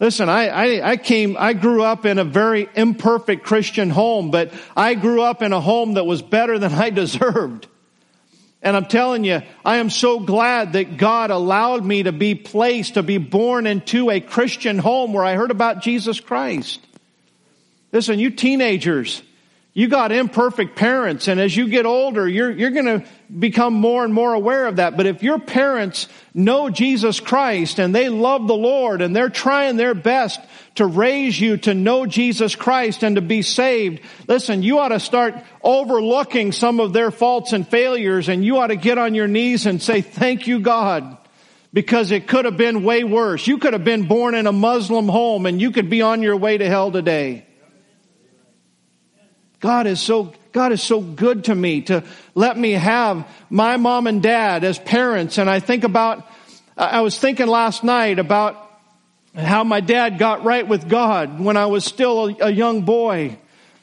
[0.00, 4.52] Listen, I, I, I, came, I grew up in a very imperfect Christian home, but
[4.76, 7.68] I grew up in a home that was better than I deserved.
[8.62, 12.94] And I'm telling you, I am so glad that God allowed me to be placed,
[12.94, 16.80] to be born into a Christian home where I heard about Jesus Christ.
[17.90, 19.20] Listen, you teenagers,
[19.74, 23.04] you got imperfect parents, and as you get older, you're, you're gonna
[23.38, 24.98] become more and more aware of that.
[24.98, 29.76] But if your parents know Jesus Christ and they love the Lord and they're trying
[29.76, 30.40] their best
[30.74, 35.00] to raise you to know Jesus Christ and to be saved, listen, you ought to
[35.00, 39.28] start overlooking some of their faults and failures and you ought to get on your
[39.28, 41.16] knees and say, thank you, God.
[41.72, 43.46] Because it could have been way worse.
[43.46, 46.36] You could have been born in a Muslim home and you could be on your
[46.36, 47.46] way to hell today.
[49.62, 52.02] God is so, God is so good to me to
[52.34, 55.38] let me have my mom and dad as parents.
[55.38, 56.26] And I think about,
[56.76, 58.56] I was thinking last night about
[59.36, 63.38] how my dad got right with God when I was still a, young boy.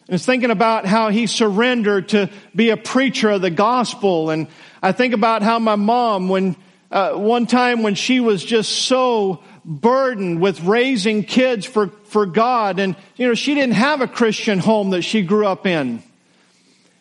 [0.10, 4.32] I was thinking about how he surrendered to be a preacher of the gospel.
[4.32, 4.48] And
[4.84, 6.58] I think about how my mom, when,
[6.92, 12.80] uh, one time when she was just so burdened with raising kids for, for God.
[12.80, 16.02] And, you know, she didn't have a Christian home that she grew up in.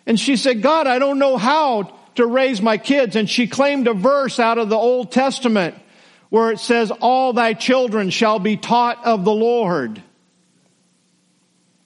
[0.07, 3.17] And she said, God, I don't know how to raise my kids.
[3.17, 5.75] And she claimed a verse out of the Old Testament
[6.29, 10.03] where it says, all thy children shall be taught of the Lord.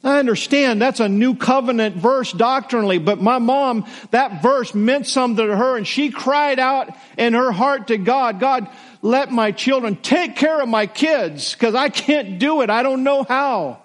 [0.05, 5.47] I understand that's a new covenant verse doctrinally, but my mom, that verse meant something
[5.47, 8.69] to her and she cried out in her heart to God, God,
[9.01, 12.71] let my children take care of my kids because I can't do it.
[12.71, 13.81] I don't know how.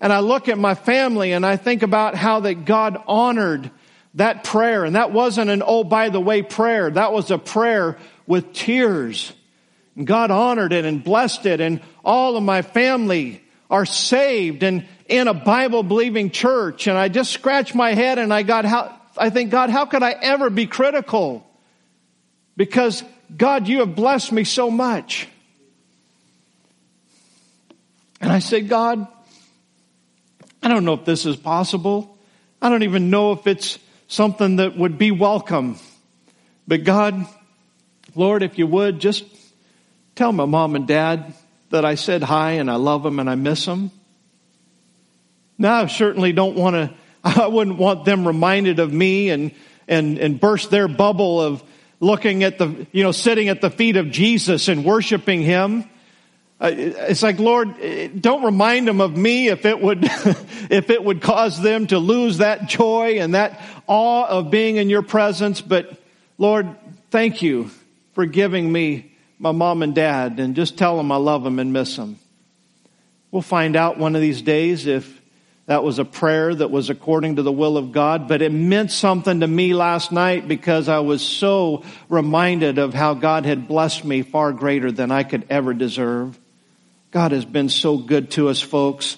[0.00, 3.70] And I look at my family and I think about how that God honored
[4.14, 4.84] that prayer.
[4.84, 6.90] And that wasn't an oh, by the way prayer.
[6.90, 9.32] That was a prayer with tears.
[9.96, 11.60] And God honored it and blessed it.
[11.60, 13.41] And all of my family
[13.72, 16.86] are saved and in a Bible believing church.
[16.86, 20.02] And I just scratch my head and I got how, I think, God, how could
[20.02, 21.44] I ever be critical?
[22.54, 23.02] Because
[23.34, 25.26] God, you have blessed me so much.
[28.20, 29.08] And I said, God,
[30.62, 32.18] I don't know if this is possible.
[32.60, 35.78] I don't even know if it's something that would be welcome.
[36.68, 37.26] But God,
[38.14, 39.24] Lord, if you would, just
[40.14, 41.34] tell my mom and dad
[41.72, 43.90] that I said hi and I love them and I miss them.
[45.58, 46.94] Now, I certainly don't want to,
[47.24, 49.52] I wouldn't want them reminded of me and,
[49.88, 51.62] and, and burst their bubble of
[52.00, 55.84] looking at the, you know, sitting at the feet of Jesus and worshiping Him.
[56.60, 57.74] Uh, it's like, Lord,
[58.20, 62.38] don't remind them of me if it would, if it would cause them to lose
[62.38, 65.60] that joy and that awe of being in your presence.
[65.60, 65.96] But
[66.38, 66.68] Lord,
[67.10, 67.70] thank you
[68.14, 69.11] for giving me
[69.42, 72.16] my mom and dad and just tell them I love them and miss them.
[73.32, 75.20] We'll find out one of these days if
[75.66, 78.92] that was a prayer that was according to the will of God, but it meant
[78.92, 84.04] something to me last night because I was so reminded of how God had blessed
[84.04, 86.38] me far greater than I could ever deserve.
[87.10, 89.16] God has been so good to us, folks.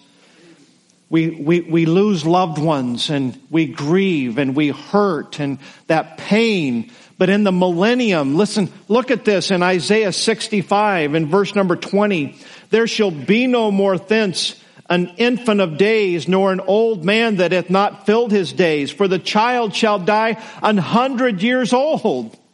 [1.11, 6.91] We, we, we lose loved ones and we grieve and we hurt and that pain
[7.17, 12.37] but in the millennium, listen, look at this in Isaiah 65 in verse number 20.
[12.71, 14.61] There shall be no more thence
[14.91, 19.09] an infant of days, nor an old man that hath not filled his days, for
[19.09, 22.37] the child shall die an hundred years old.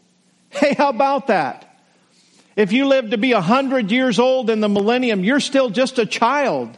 [0.52, 1.80] Hey, how about that?
[2.56, 6.00] If you live to be a hundred years old in the millennium, you're still just
[6.00, 6.76] a child.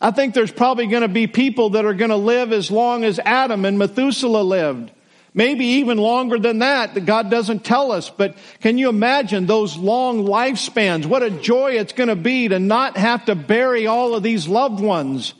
[0.00, 3.04] I think there's probably going to be people that are going to live as long
[3.04, 4.90] as Adam and Methuselah lived.
[5.38, 8.10] Maybe even longer than that, that God doesn't tell us.
[8.10, 11.06] But can you imagine those long lifespans?
[11.06, 14.48] What a joy it's going to be to not have to bury all of these
[14.48, 15.34] loved ones.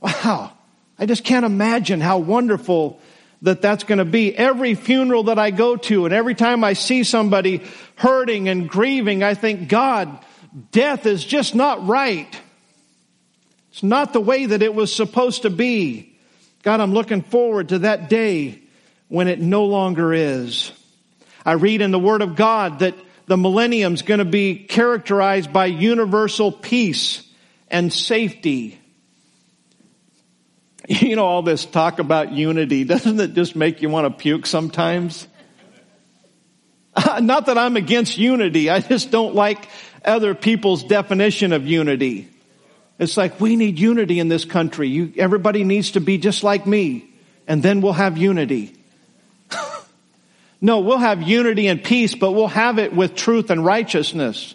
[0.00, 0.54] Wow.
[0.98, 3.02] I just can't imagine how wonderful
[3.42, 4.34] that that's going to be.
[4.34, 7.60] Every funeral that I go to and every time I see somebody
[7.96, 10.24] hurting and grieving, I think, God,
[10.72, 12.34] death is just not right.
[13.72, 16.16] It's not the way that it was supposed to be.
[16.62, 18.62] God, I'm looking forward to that day
[19.08, 20.72] when it no longer is.
[21.44, 22.94] I read in the Word of God that
[23.26, 27.22] the millennium is going to be characterized by universal peace
[27.68, 28.80] and safety.
[30.88, 34.46] You know, all this talk about unity, doesn't it just make you want to puke
[34.46, 35.28] sometimes?
[37.20, 39.68] Not that I'm against unity, I just don't like
[40.02, 42.30] other people's definition of unity.
[42.98, 44.88] It's like, we need unity in this country.
[44.88, 47.10] You, everybody needs to be just like me,
[47.46, 48.77] and then we'll have unity.
[50.60, 54.54] No, we'll have unity and peace, but we'll have it with truth and righteousness.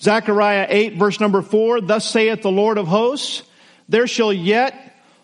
[0.00, 3.42] Zechariah 8 verse number 4, thus saith the Lord of hosts,
[3.88, 4.74] there shall yet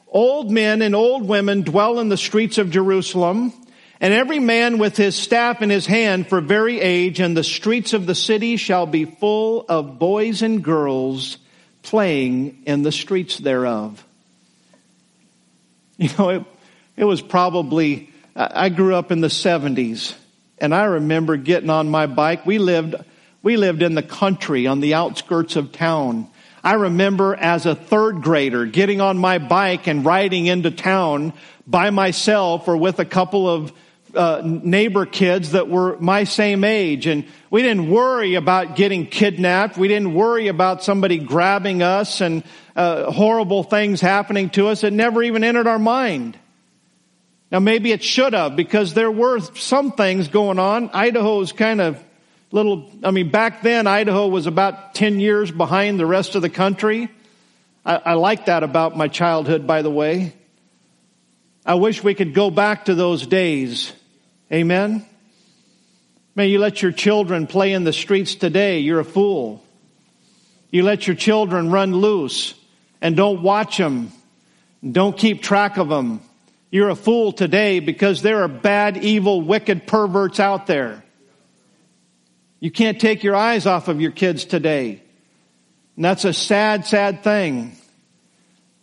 [0.08, 3.52] old men and old women dwell in the streets of Jerusalem,
[4.00, 7.94] and every man with his staff in his hand for very age, and the streets
[7.94, 11.38] of the city shall be full of boys and girls
[11.82, 14.02] playing in the streets thereof.
[15.98, 16.44] You know, it,
[16.94, 20.14] it was probably, I grew up in the 70s,
[20.58, 22.44] and I remember getting on my bike.
[22.44, 22.94] We lived,
[23.42, 26.28] we lived in the country on the outskirts of town.
[26.62, 31.32] I remember as a third grader getting on my bike and riding into town
[31.66, 33.72] by myself or with a couple of
[34.14, 37.06] uh, neighbor kids that were my same age.
[37.06, 39.78] And we didn't worry about getting kidnapped.
[39.78, 44.84] We didn't worry about somebody grabbing us and uh, horrible things happening to us.
[44.84, 46.36] It never even entered our mind.
[47.50, 50.90] Now maybe it should have because there were some things going on.
[50.92, 52.02] Idaho's kind of
[52.50, 56.50] little, I mean, back then Idaho was about 10 years behind the rest of the
[56.50, 57.08] country.
[57.84, 60.34] I, I like that about my childhood, by the way.
[61.64, 63.92] I wish we could go back to those days
[64.52, 65.04] Amen?
[66.34, 68.80] May you let your children play in the streets today.
[68.80, 69.62] You're a fool.
[70.70, 72.54] You let your children run loose
[73.00, 74.12] and don't watch them.
[74.88, 76.20] Don't keep track of them.
[76.76, 81.02] You're a fool today because there are bad, evil, wicked perverts out there.
[82.60, 85.00] You can't take your eyes off of your kids today.
[85.96, 87.78] And that's a sad, sad thing.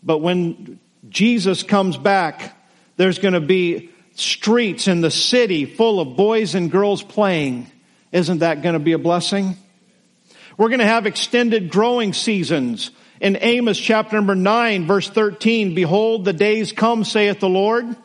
[0.02, 2.58] But when Jesus comes back,
[2.98, 7.72] there's going to be streets in the city full of boys and girls playing.
[8.12, 9.56] Isn't that going to be a blessing?
[10.58, 12.90] We're going to have extended growing seasons.
[13.24, 17.96] In Amos chapter number 9 verse 13, behold the days come, saith the Lord,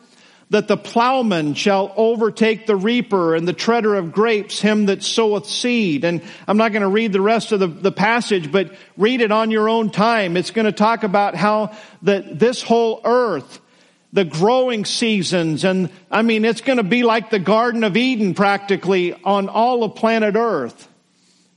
[0.49, 5.45] that the plowman shall overtake the reaper and the treader of grapes, him that soweth
[5.45, 6.05] seed.
[6.05, 9.33] And I'm not going to read the rest of the, the passage, but read it
[9.33, 10.37] on your own time.
[10.37, 13.59] It's going to talk about how that this whole earth
[14.13, 15.65] the growing seasons.
[15.65, 19.83] And I mean, it's going to be like the Garden of Eden practically on all
[19.83, 20.87] of planet Earth.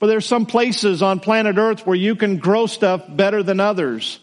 [0.03, 4.19] But there's some places on planet Earth where you can grow stuff better than others.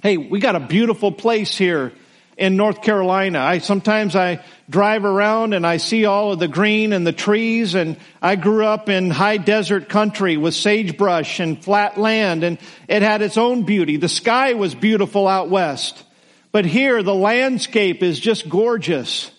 [0.00, 1.92] Hey, we got a beautiful place here
[2.36, 3.40] in North Carolina.
[3.40, 7.74] I sometimes I drive around and I see all of the green and the trees
[7.74, 13.02] and I grew up in high desert country with sagebrush and flat land and it
[13.02, 13.96] had its own beauty.
[13.96, 16.04] The sky was beautiful out west.
[16.52, 19.32] But here, the landscape is just gorgeous.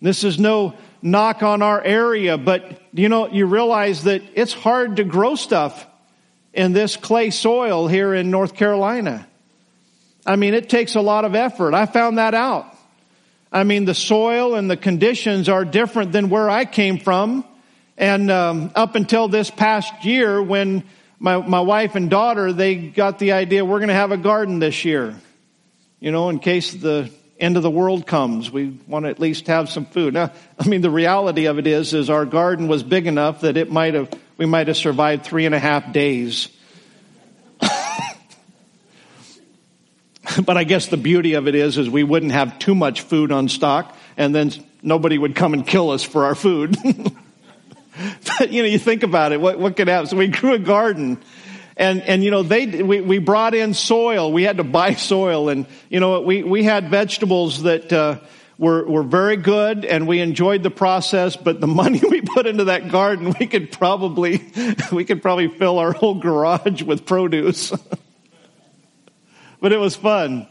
[0.00, 4.96] This is no knock on our area, but you know, you realize that it's hard
[4.96, 5.86] to grow stuff
[6.52, 9.26] in this clay soil here in North Carolina.
[10.24, 11.74] I mean, it takes a lot of effort.
[11.74, 12.66] I found that out.
[13.52, 17.44] I mean, the soil and the conditions are different than where I came from.
[17.96, 20.84] And um, up until this past year, when
[21.18, 24.58] my my wife and daughter they got the idea we're going to have a garden
[24.58, 25.14] this year,
[26.00, 29.46] you know, in case the end of the world comes, we want to at least
[29.46, 30.14] have some food.
[30.14, 33.56] Now, I mean, the reality of it is, is our garden was big enough that
[33.56, 36.48] it might have, we might have survived three and a half days.
[40.44, 43.30] but I guess the beauty of it is, is we wouldn't have too much food
[43.32, 44.50] on stock and then
[44.82, 46.76] nobody would come and kill us for our food.
[48.38, 50.08] but, you know, you think about it, what, what could happen?
[50.08, 51.18] So we grew a garden
[51.76, 54.32] and, and, you know, they, we, we brought in soil.
[54.32, 55.48] We had to buy soil.
[55.48, 58.20] And, you know, we, we had vegetables that, uh,
[58.58, 62.64] were, were very good and we enjoyed the process, but the money we put into
[62.64, 64.50] that garden, we could probably,
[64.92, 67.70] we could probably fill our whole garage with produce.
[69.60, 70.48] but it was fun.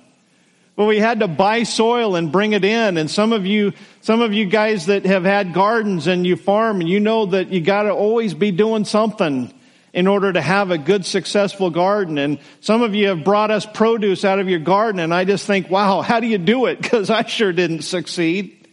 [0.75, 2.97] But we had to buy soil and bring it in.
[2.97, 3.71] And some of you,
[4.01, 7.47] some of you guys that have had gardens and you farm, and you know that
[7.47, 9.53] you gotta always be doing something
[9.95, 12.17] in order to have a good, successful garden.
[12.17, 15.47] And some of you have brought us produce out of your garden, and I just
[15.47, 16.81] think, wow, how do you do it?
[16.85, 18.67] Because I sure didn't succeed.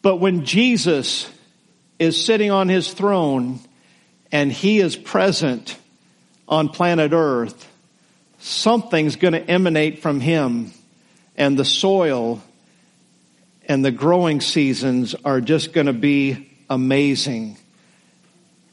[0.00, 1.30] But when Jesus
[1.98, 3.60] is sitting on his throne
[4.32, 5.76] and he is present
[6.48, 7.70] on planet earth,
[8.38, 10.72] something's going to emanate from him
[11.36, 12.42] and the soil
[13.66, 17.58] and the growing seasons are just going to be amazing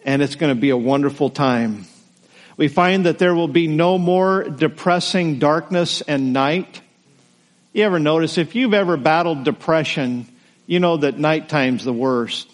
[0.05, 1.85] and it's going to be a wonderful time.
[2.55, 6.81] We find that there will be no more depressing darkness and night.
[7.73, 10.27] You ever notice if you've ever battled depression,
[10.67, 12.49] you know that nighttime's the worst.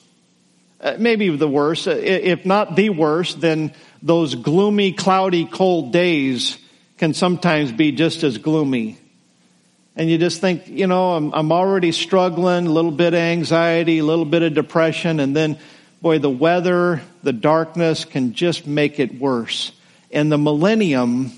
[0.80, 1.88] Uh, maybe the worst.
[1.88, 6.58] Uh, if not the worst, then those gloomy, cloudy, cold days
[6.97, 8.97] can sometimes be just as gloomy.
[9.95, 13.99] And you just think, you know, I'm, I'm already struggling, a little bit of anxiety,
[13.99, 15.60] a little bit of depression, and then
[16.02, 19.72] boy, the weather, the darkness can just make it worse.
[20.10, 21.32] In the millennium,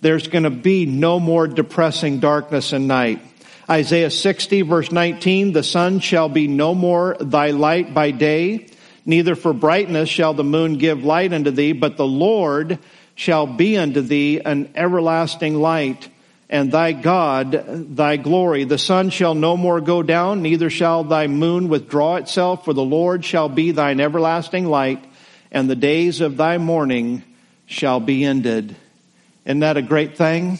[0.00, 3.20] there's going to be no more depressing darkness and night.
[3.68, 8.68] Isaiah 60 verse 19, the sun shall be no more thy light by day,
[9.04, 12.78] neither for brightness shall the moon give light unto thee, but the Lord
[13.14, 16.08] shall be unto thee an everlasting light
[16.50, 18.64] and thy God, thy glory.
[18.64, 22.82] The sun shall no more go down, neither shall thy moon withdraw itself, for the
[22.82, 25.04] Lord shall be thine everlasting light,
[25.52, 27.22] and the days of thy mourning
[27.66, 28.74] shall be ended.
[29.44, 30.58] Isn't that a great thing?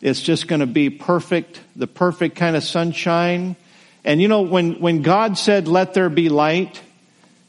[0.00, 3.56] It's just going to be perfect, the perfect kind of sunshine.
[4.04, 6.80] And you know, when, when God said, let there be light,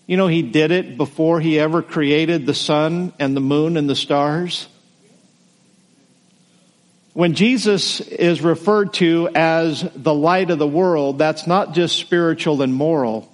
[0.05, 3.89] you know, he did it before he ever created the sun and the moon and
[3.89, 4.67] the stars.
[7.13, 12.63] When Jesus is referred to as the light of the world, that's not just spiritual
[12.63, 13.31] and moral.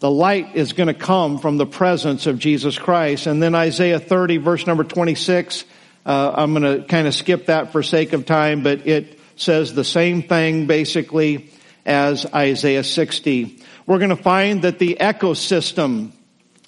[0.00, 3.26] The light is going to come from the presence of Jesus Christ.
[3.26, 5.66] And then Isaiah 30 verse number 26,
[6.06, 9.74] uh, I'm going to kind of skip that for sake of time, but it says
[9.74, 11.50] the same thing basically
[11.84, 13.62] as Isaiah 60.
[13.84, 16.12] We're going to find that the ecosystem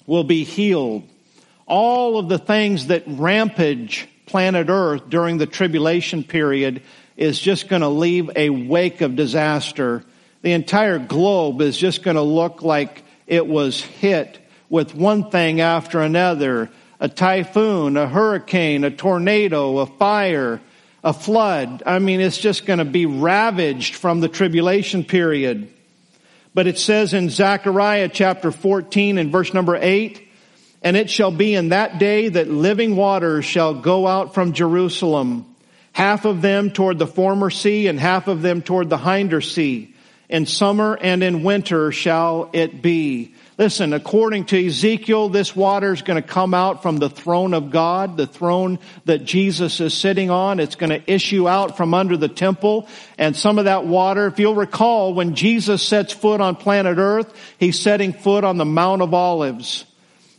[0.05, 1.09] will be healed.
[1.65, 6.83] All of the things that rampage planet Earth during the tribulation period
[7.17, 10.03] is just going to leave a wake of disaster.
[10.43, 15.61] The entire globe is just going to look like it was hit with one thing
[15.61, 16.69] after another.
[16.99, 20.61] A typhoon, a hurricane, a tornado, a fire,
[21.03, 21.81] a flood.
[21.87, 25.73] I mean, it's just going to be ravaged from the tribulation period.
[26.53, 30.28] But it says in Zechariah chapter 14 and verse number 8,
[30.81, 35.45] and it shall be in that day that living waters shall go out from Jerusalem,
[35.91, 39.93] half of them toward the former sea and half of them toward the hinder sea.
[40.29, 43.33] In summer and in winter shall it be.
[43.57, 47.71] Listen, according to Ezekiel, this water is going to come out from the throne of
[47.71, 50.59] God, the throne that Jesus is sitting on.
[50.59, 52.87] It's going to issue out from under the temple.
[53.17, 57.33] And some of that water, if you'll recall, when Jesus sets foot on planet earth,
[57.57, 59.83] he's setting foot on the Mount of Olives.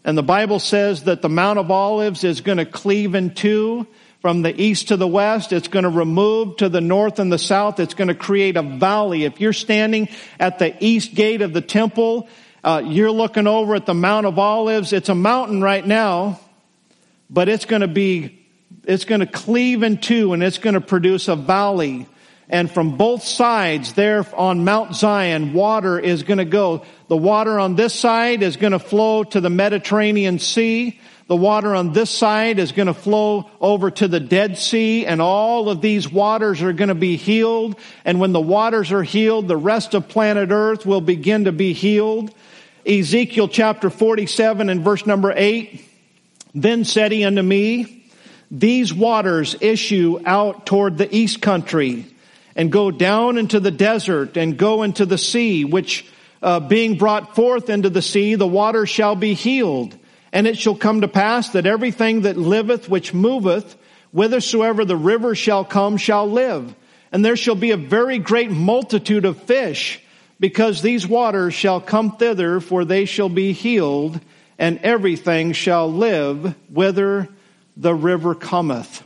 [0.04, 3.86] And the Bible says that the Mount of Olives is going to cleave in two
[4.20, 5.52] from the east to the west.
[5.52, 7.80] It's going to remove to the north and the south.
[7.80, 9.24] It's going to create a valley.
[9.24, 12.28] If you're standing at the east gate of the temple,
[12.62, 14.92] uh, you're looking over at the Mount of Olives.
[14.92, 16.40] It's a mountain right now,
[17.28, 18.46] but it's going to be,
[18.84, 22.06] it's going to cleave in two and it's going to produce a valley
[22.50, 26.84] and from both sides there on Mount Zion, water is going to go.
[27.06, 31.00] The water on this side is going to flow to the Mediterranean Sea.
[31.28, 35.22] The water on this side is going to flow over to the Dead Sea and
[35.22, 37.76] all of these waters are going to be healed.
[38.04, 41.72] And when the waters are healed, the rest of planet earth will begin to be
[41.72, 42.34] healed.
[42.84, 45.88] Ezekiel chapter 47 and verse number 8.
[46.52, 48.04] Then said he unto me,
[48.50, 52.09] these waters issue out toward the east country
[52.56, 56.06] and go down into the desert and go into the sea, which
[56.42, 59.96] uh, being brought forth into the sea, the water shall be healed.
[60.32, 63.76] And it shall come to pass that everything that liveth, which moveth,
[64.12, 66.74] whithersoever the river shall come, shall live.
[67.12, 70.00] And there shall be a very great multitude of fish,
[70.38, 74.20] because these waters shall come thither, for they shall be healed,
[74.58, 77.28] and everything shall live whither
[77.76, 79.02] the river cometh.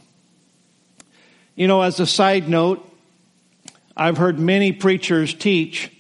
[1.55, 2.89] You know, as a side note,
[3.97, 5.91] I've heard many preachers teach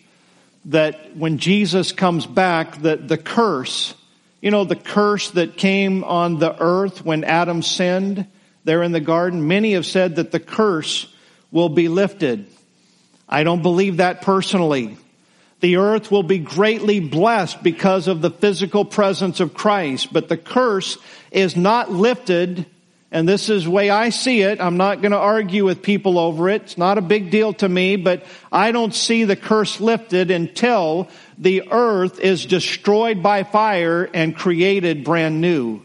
[0.66, 3.95] that when Jesus comes back, that the curse,
[4.40, 8.26] you know, the curse that came on the earth when Adam sinned
[8.64, 11.12] there in the garden, many have said that the curse
[11.53, 12.47] will be lifted.
[13.28, 14.97] I don't believe that personally.
[15.61, 20.36] The earth will be greatly blessed because of the physical presence of Christ, but the
[20.36, 20.99] curse
[21.30, 22.66] is not lifted
[23.15, 24.61] and this is the way I see it.
[24.61, 26.62] I'm not going to argue with people over it.
[26.62, 31.09] It's not a big deal to me, but I don't see the curse lifted until
[31.39, 35.83] the earth is destroyed by fire and created brand new.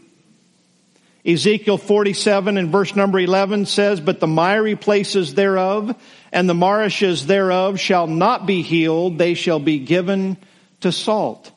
[1.24, 5.94] Ezekiel 47 and verse number 11 says, But the miry places thereof
[6.32, 10.36] and the marshes thereof shall not be healed, they shall be given
[10.80, 11.52] to salt.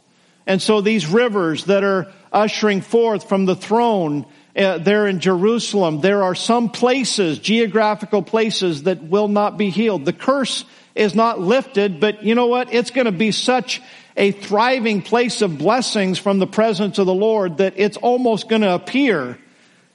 [0.45, 6.01] And so these rivers that are ushering forth from the throne uh, there in Jerusalem,
[6.01, 10.05] there are some places, geographical places that will not be healed.
[10.05, 10.63] The curse
[10.95, 12.71] is not lifted, but you know what?
[12.73, 13.81] It's going to be such
[14.15, 18.61] a thriving place of blessings from the presence of the Lord that it's almost going
[18.61, 19.39] to appear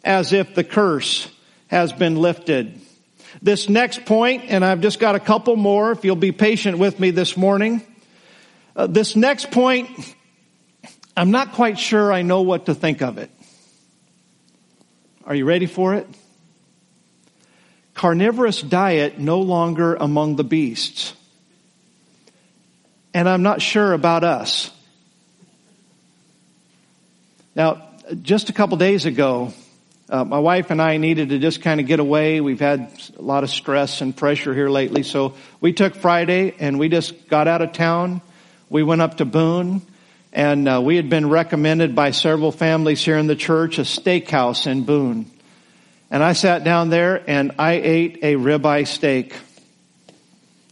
[0.05, 1.31] as if the curse
[1.69, 2.81] has been lifted.
[3.41, 6.99] This next point, and I've just got a couple more if you'll be patient with
[6.99, 7.83] me this morning.
[8.75, 9.89] Uh, this next point,
[11.17, 13.31] I'm not quite sure I know what to think of it.
[15.29, 16.09] Are you ready for it?
[17.93, 21.13] Carnivorous diet no longer among the beasts.
[23.13, 24.71] And I'm not sure about us.
[27.55, 27.91] Now,
[28.23, 29.53] just a couple days ago,
[30.09, 32.41] uh, my wife and I needed to just kind of get away.
[32.41, 35.03] We've had a lot of stress and pressure here lately.
[35.03, 38.23] So we took Friday and we just got out of town.
[38.71, 39.83] We went up to Boone
[40.33, 44.67] and uh, we had been recommended by several families here in the church a steakhouse
[44.67, 45.31] in Boone.
[46.11, 49.35] And I sat down there and I ate a ribeye steak.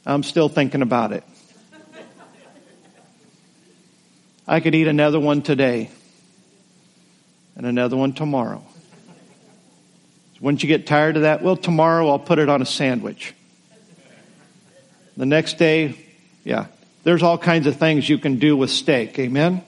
[0.05, 1.25] I'm still thinking about it.
[4.47, 5.91] I could eat another one today
[7.57, 8.65] and another one tomorrow.
[10.41, 11.43] Wouldn't you get tired of that?
[11.43, 13.35] Well, tomorrow I'll put it on a sandwich.
[15.17, 15.97] The next day,
[16.45, 16.67] yeah,
[17.07, 19.17] there's all kinds of things you can do with steak.
[19.21, 19.63] Amen?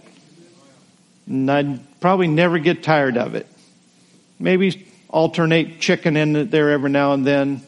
[1.28, 3.46] And I'd probably never get tired of it.
[4.40, 7.62] Maybe alternate chicken in there every now and then.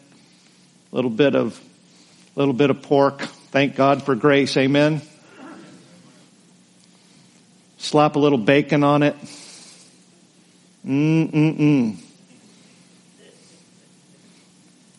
[0.91, 1.61] A little bit of,
[2.35, 3.21] little bit of pork.
[3.21, 4.57] Thank God for grace.
[4.57, 5.03] Amen.
[7.79, 9.15] Slap a little bacon on it.
[10.85, 11.97] Mm-mm-mm.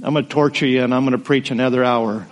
[0.01, 2.25] I'm going to torture you and I'm going to preach another hour.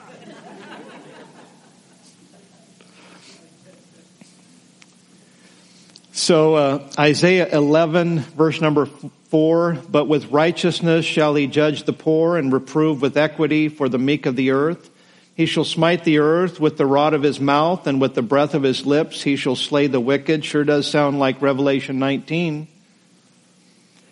[6.19, 12.35] So uh, Isaiah 11, verse number 4, But with righteousness shall he judge the poor
[12.35, 14.89] and reprove with equity for the meek of the earth.
[15.33, 18.53] He shall smite the earth with the rod of his mouth and with the breath
[18.53, 20.43] of his lips he shall slay the wicked.
[20.43, 22.67] Sure does sound like Revelation 19.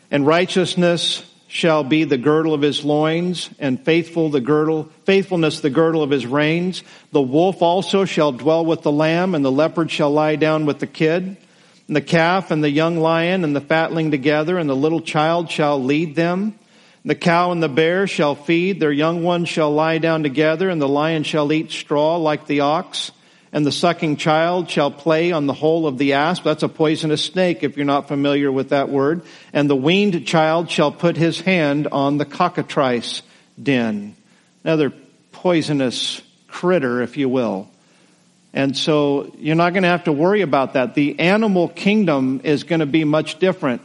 [0.09, 5.69] And righteousness shall be the girdle of his loins and faithful the girdle, faithfulness the
[5.69, 6.83] girdle of his reins.
[7.11, 10.79] The wolf also shall dwell with the lamb and the leopard shall lie down with
[10.79, 11.35] the kid.
[11.87, 15.49] And the calf and the young lion and the fatling together, and the little child
[15.49, 16.57] shall lead them.
[17.05, 20.81] The cow and the bear shall feed, their young ones shall lie down together, and
[20.81, 23.11] the lion shall eat straw like the ox.
[23.53, 26.43] And the sucking child shall play on the hole of the asp.
[26.43, 29.21] That's a poisonous snake if you're not familiar with that word.
[29.53, 33.21] And the weaned child shall put his hand on the cockatrice
[33.61, 34.17] den.
[34.65, 34.91] Another
[35.31, 37.69] poisonous critter, if you will.
[38.57, 40.95] And so you're not going to have to worry about that.
[40.95, 43.83] The animal kingdom is going to be much different.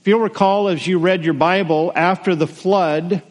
[0.00, 3.22] If you'll recall, as you read your Bible, after the flood,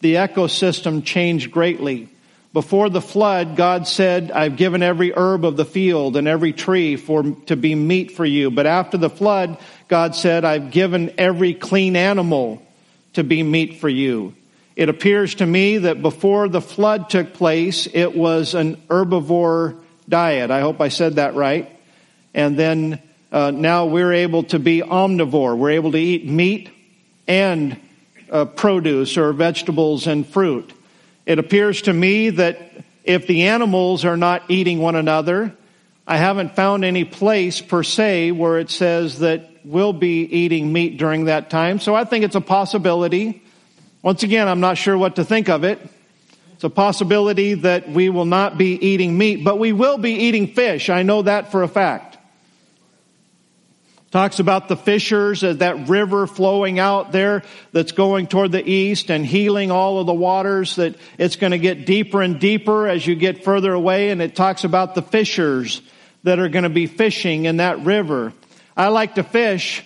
[0.00, 2.08] the ecosystem changed greatly.
[2.52, 6.94] Before the flood, God said, I've given every herb of the field and every tree
[6.94, 8.52] for, to be meat for you.
[8.52, 9.58] But after the flood,
[9.88, 12.62] God said, I've given every clean animal
[13.14, 14.34] to be meat for you.
[14.76, 20.50] It appears to me that before the flood took place, it was an herbivore diet.
[20.50, 21.70] I hope I said that right.
[22.34, 23.00] And then
[23.30, 25.56] uh, now we're able to be omnivore.
[25.56, 26.70] We're able to eat meat
[27.26, 27.78] and
[28.30, 30.72] uh, produce or vegetables and fruit.
[31.26, 32.58] It appears to me that
[33.04, 35.54] if the animals are not eating one another,
[36.06, 40.96] I haven't found any place per se where it says that we'll be eating meat
[40.96, 41.80] during that time.
[41.80, 43.42] So I think it's a possibility.
[44.02, 45.78] Once again, I'm not sure what to think of it.
[46.58, 50.54] It's a possibility that we will not be eating meat, but we will be eating
[50.54, 50.90] fish.
[50.90, 52.18] I know that for a fact.
[54.10, 59.08] Talks about the fishers, uh, that river flowing out there that's going toward the east
[59.08, 63.06] and healing all of the waters, that it's going to get deeper and deeper as
[63.06, 64.10] you get further away.
[64.10, 65.80] And it talks about the fishers
[66.24, 68.32] that are going to be fishing in that river.
[68.76, 69.84] I like to fish.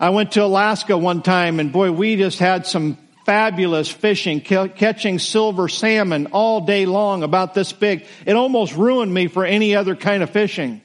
[0.00, 2.96] I went to Alaska one time and boy, we just had some
[3.26, 8.06] fabulous fishing, catching silver salmon all day long about this big.
[8.24, 10.80] It almost ruined me for any other kind of fishing.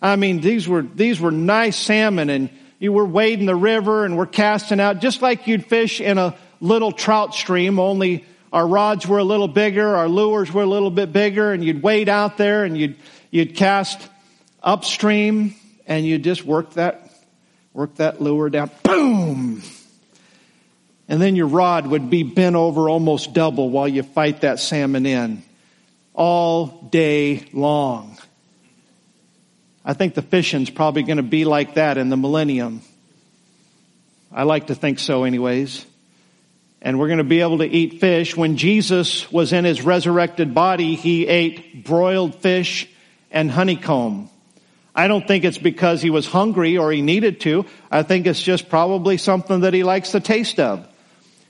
[0.00, 4.16] I mean, these were, these were nice salmon and you were wading the river and
[4.16, 9.06] we're casting out just like you'd fish in a little trout stream, only our rods
[9.06, 12.38] were a little bigger, our lures were a little bit bigger, and you'd wade out
[12.38, 12.96] there and you'd,
[13.30, 14.00] you'd cast
[14.62, 15.54] upstream
[15.86, 17.12] and you just work that,
[17.74, 18.70] work that lure down.
[18.82, 19.62] Boom!
[21.14, 25.06] And then your rod would be bent over almost double while you fight that salmon
[25.06, 25.44] in
[26.12, 28.18] all day long.
[29.84, 32.82] I think the fishing's probably going to be like that in the millennium.
[34.32, 35.86] I like to think so anyways.
[36.82, 38.36] And we're going to be able to eat fish.
[38.36, 42.88] When Jesus was in his resurrected body, he ate broiled fish
[43.30, 44.30] and honeycomb.
[44.96, 47.66] I don't think it's because he was hungry or he needed to.
[47.88, 50.88] I think it's just probably something that he likes the taste of.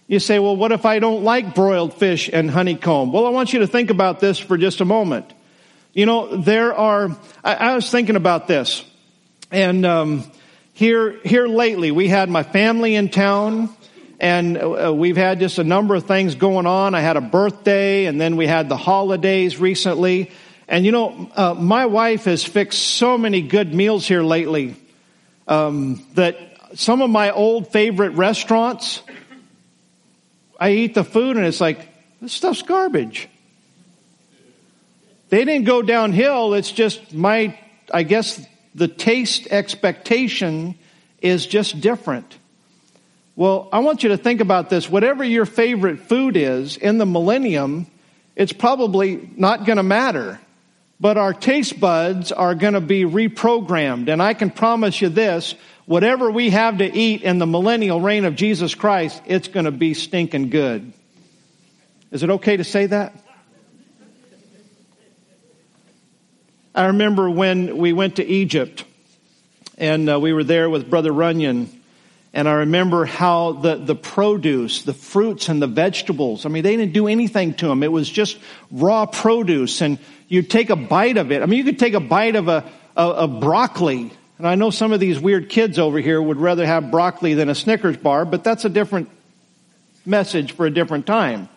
[0.06, 3.10] You say, well, what if I don't like broiled fish and honeycomb?
[3.10, 5.32] Well, I want you to think about this for just a moment.
[5.94, 8.84] You know, there are, I, I was thinking about this,
[9.50, 10.30] and um,
[10.74, 13.70] here, here lately, we had my family in town,
[14.20, 16.94] and uh, we've had just a number of things going on.
[16.94, 20.32] I had a birthday, and then we had the holidays recently.
[20.68, 24.76] And you know, uh, my wife has fixed so many good meals here lately
[25.46, 26.36] um, that
[26.74, 29.00] some of my old favorite restaurants,
[30.58, 31.88] I eat the food and it's like,
[32.20, 33.28] this stuff's garbage.
[35.28, 36.54] They didn't go downhill.
[36.54, 37.58] It's just my,
[37.92, 38.44] I guess
[38.74, 40.76] the taste expectation
[41.20, 42.38] is just different.
[43.36, 44.88] Well, I want you to think about this.
[44.88, 47.86] Whatever your favorite food is in the millennium,
[48.36, 50.40] it's probably not going to matter.
[51.00, 54.08] But our taste buds are going to be reprogrammed.
[54.08, 55.56] And I can promise you this,
[55.86, 59.72] whatever we have to eat in the millennial reign of Jesus Christ, it's going to
[59.72, 60.92] be stinking good.
[62.10, 63.14] Is it okay to say that?
[66.74, 68.84] I remember when we went to Egypt
[69.78, 71.68] and uh, we were there with Brother Runyon.
[72.32, 76.76] And I remember how the, the produce, the fruits and the vegetables, I mean, they
[76.76, 77.84] didn't do anything to them.
[77.84, 78.38] It was just
[78.72, 79.80] raw produce.
[79.82, 81.42] And you'd take a bite of it.
[81.42, 82.64] I mean, you could take a bite of a,
[82.96, 86.66] a, a broccoli and I know some of these weird kids over here would rather
[86.66, 89.08] have broccoli than a Snickers bar, but that's a different
[90.04, 91.48] message for a different time.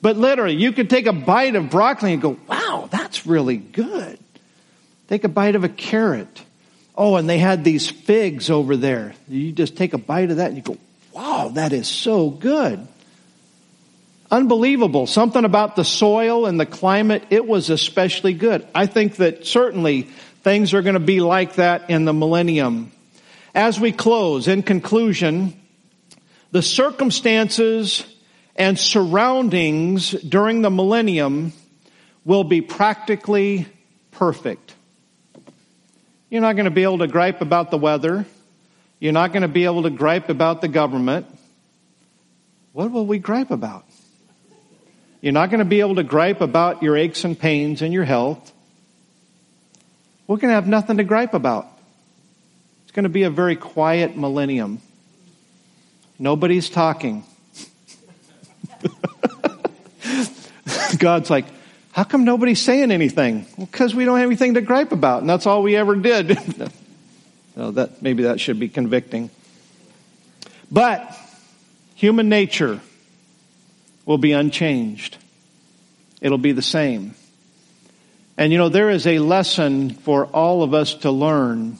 [0.00, 4.18] But literally, you could take a bite of broccoli and go, wow, that's really good.
[5.08, 6.44] Take a bite of a carrot.
[6.96, 9.14] Oh, and they had these figs over there.
[9.28, 10.76] You just take a bite of that and you go,
[11.12, 12.86] wow, that is so good.
[14.30, 15.06] Unbelievable.
[15.06, 18.66] Something about the soil and the climate, it was especially good.
[18.74, 20.08] I think that certainly
[20.42, 22.92] Things are going to be like that in the millennium.
[23.54, 25.60] As we close, in conclusion,
[26.52, 28.04] the circumstances
[28.54, 31.52] and surroundings during the millennium
[32.24, 33.66] will be practically
[34.12, 34.74] perfect.
[36.30, 38.26] You're not going to be able to gripe about the weather.
[39.00, 41.26] You're not going to be able to gripe about the government.
[42.72, 43.86] What will we gripe about?
[45.20, 48.04] You're not going to be able to gripe about your aches and pains and your
[48.04, 48.52] health
[50.28, 51.66] we're going to have nothing to gripe about.
[52.84, 54.80] It's going to be a very quiet millennium.
[56.18, 57.24] Nobody's talking.
[60.98, 61.46] God's like,
[61.92, 63.46] how come nobody's saying anything?
[63.56, 66.38] Well, because we don't have anything to gripe about, and that's all we ever did.
[67.56, 69.30] no, that maybe that should be convicting.
[70.70, 71.16] But
[71.94, 72.80] human nature
[74.04, 75.16] will be unchanged.
[76.20, 77.14] It'll be the same.
[78.38, 81.76] And you know, there is a lesson for all of us to learn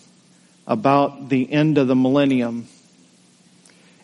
[0.67, 2.67] about the end of the millennium.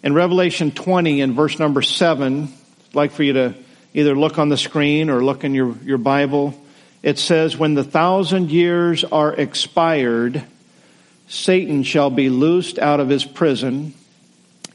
[0.04, 3.54] In Revelation 20 in verse number 7, I'd like for you to
[3.92, 6.54] either look on the screen or look in your, your Bible.
[7.02, 10.44] It says, When the thousand years are expired,
[11.26, 13.94] Satan shall be loosed out of his prison.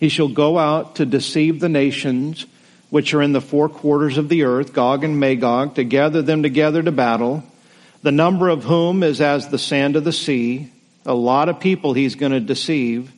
[0.01, 2.45] He shall go out to deceive the nations
[2.89, 6.43] which are in the four quarters of the earth, Gog and Magog, to gather them
[6.43, 7.45] together to battle
[8.01, 10.71] the number of whom is as the sand of the sea.
[11.05, 13.11] A lot of people he's going to deceive.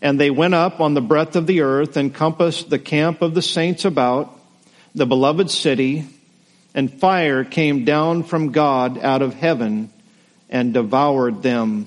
[0.00, 3.34] And they went up on the breadth of the earth and compassed the camp of
[3.34, 4.36] the saints about,
[4.94, 6.06] the beloved city,
[6.74, 9.90] and fire came down from God out of heaven
[10.50, 11.86] and devoured them.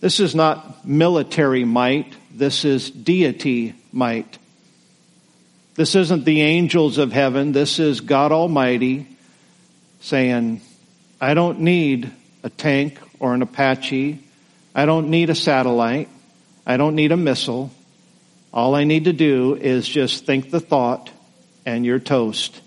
[0.00, 2.12] This is not military might.
[2.34, 4.38] This is deity might.
[5.74, 7.52] This isn't the angels of heaven.
[7.52, 9.06] This is God Almighty
[10.00, 10.60] saying,
[11.22, 12.10] I don't need
[12.42, 14.18] a tank or an Apache.
[14.74, 16.08] I don't need a satellite.
[16.66, 17.70] I don't need a missile.
[18.52, 21.12] All I need to do is just think the thought
[21.64, 22.60] and you're toast.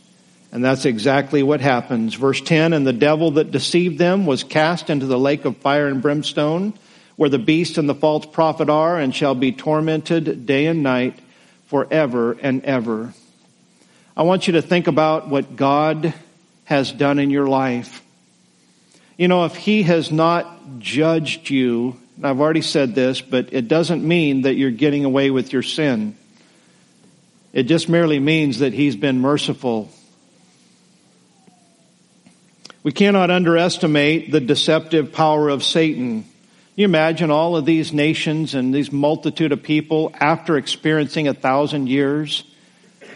[0.54, 2.14] And that's exactly what happens.
[2.14, 5.88] Verse 10, and the devil that deceived them was cast into the lake of fire
[5.88, 6.74] and brimstone,
[7.18, 11.20] where the beast and the false prophet are, and shall be tormented day and night
[11.66, 13.14] forever and ever.
[14.16, 16.14] I want you to think about what God
[16.64, 18.02] has done in your life.
[19.18, 23.68] You know, if He has not judged you, and I've already said this, but it
[23.68, 26.16] doesn't mean that you're getting away with your sin.
[27.54, 29.90] It just merely means that He's been merciful.
[32.84, 36.22] We cannot underestimate the deceptive power of Satan.
[36.22, 36.32] Can
[36.76, 41.88] you imagine all of these nations and these multitude of people after experiencing a thousand
[41.88, 42.44] years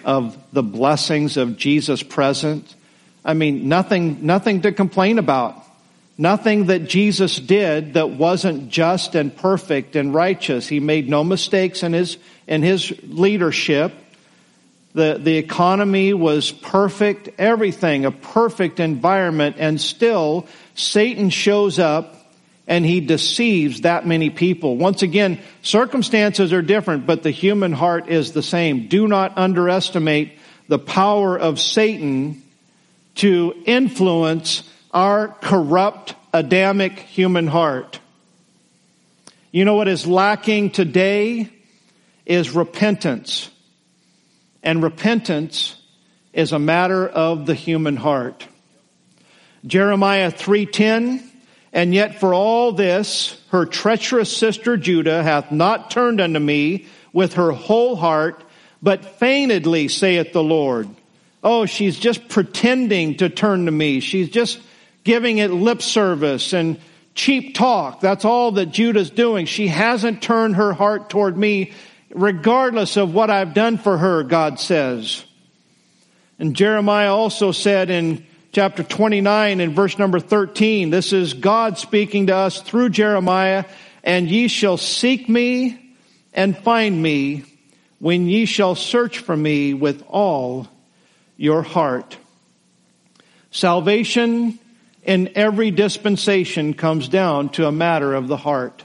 [0.05, 2.73] of the blessings of Jesus present?
[3.23, 5.61] I mean, nothing, nothing to complain about.
[6.19, 10.67] Nothing that Jesus did that wasn't just and perfect and righteous.
[10.67, 13.93] He made no mistakes in his, in his leadership.
[14.91, 20.45] The, the economy was perfect, everything, a perfect environment, and still
[20.75, 22.33] Satan shows up
[22.67, 24.75] and he deceives that many people.
[24.75, 28.89] Once again, circumstances are different, but the human heart is the same.
[28.89, 32.43] Do not underestimate the power of Satan
[33.15, 37.99] to influence our corrupt Adamic human heart.
[39.51, 41.49] You know what is lacking today
[42.25, 43.49] is repentance.
[44.61, 45.75] And repentance
[46.33, 48.47] is a matter of the human heart.
[49.65, 51.23] Jeremiah 3:10
[51.73, 57.33] And yet for all this her treacherous sister Judah hath not turned unto me with
[57.33, 58.43] her whole heart
[58.81, 60.89] but feignedly saith the Lord
[61.43, 64.01] Oh, she's just pretending to turn to me.
[64.01, 64.59] She's just
[65.09, 66.79] giving it lip service and
[67.15, 67.99] cheap talk.
[67.99, 69.47] That's all that Judah's doing.
[69.47, 71.73] She hasn't turned her heart toward me
[72.11, 75.25] regardless of what I've done for her, God says.
[76.37, 82.27] And Jeremiah also said in chapter 29 in verse number 13, this is God speaking
[82.27, 83.65] to us through Jeremiah,
[84.03, 85.95] and ye shall seek me
[86.35, 87.45] and find me
[87.97, 90.67] when ye shall search for me with all
[91.35, 92.15] your heart.
[93.49, 94.59] Salvation
[95.03, 98.83] in every dispensation comes down to a matter of the heart.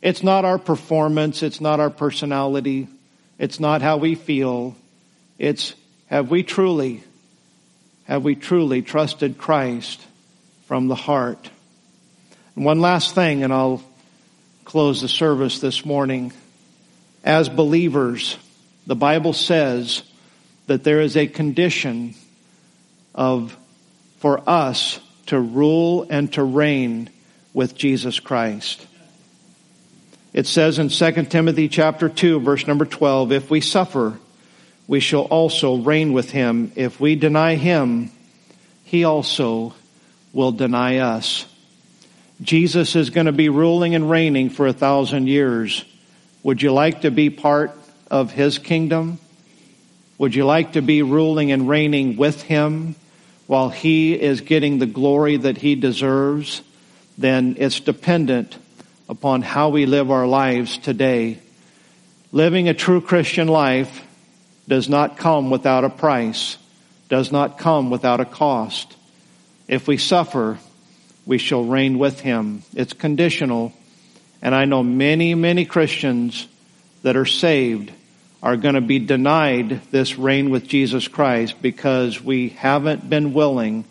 [0.00, 2.88] It's not our performance, it's not our personality,
[3.38, 4.76] it's not how we feel.
[5.38, 5.74] It's
[6.06, 7.02] have we truly
[8.04, 10.00] have we truly trusted Christ
[10.66, 11.50] from the heart?
[12.54, 13.82] And one last thing and I'll
[14.64, 16.32] close the service this morning.
[17.24, 18.36] As believers,
[18.86, 20.02] the Bible says
[20.66, 22.14] that there is a condition
[23.14, 23.56] of
[24.24, 27.10] for us to rule and to reign
[27.52, 28.86] with Jesus Christ.
[30.32, 34.18] It says in 2 Timothy chapter 2 verse number 12, if we suffer,
[34.88, 36.72] we shall also reign with him.
[36.74, 38.10] If we deny him,
[38.84, 39.74] he also
[40.32, 41.44] will deny us.
[42.40, 45.84] Jesus is going to be ruling and reigning for a thousand years.
[46.42, 47.72] Would you like to be part
[48.10, 49.18] of his kingdom?
[50.16, 52.96] Would you like to be ruling and reigning with him
[53.46, 56.62] while he is getting the glory that he deserves?
[57.18, 58.56] Then it's dependent
[59.08, 61.38] upon how we live our lives today.
[62.32, 64.04] Living a true Christian life
[64.66, 66.56] does not come without a price,
[67.08, 68.96] does not come without a cost.
[69.68, 70.58] If we suffer,
[71.26, 72.62] we shall reign with him.
[72.74, 73.72] It's conditional.
[74.42, 76.48] And I know many, many Christians
[77.02, 77.92] that are saved
[78.44, 83.86] are going to be denied this reign with Jesus Christ because we haven't been willing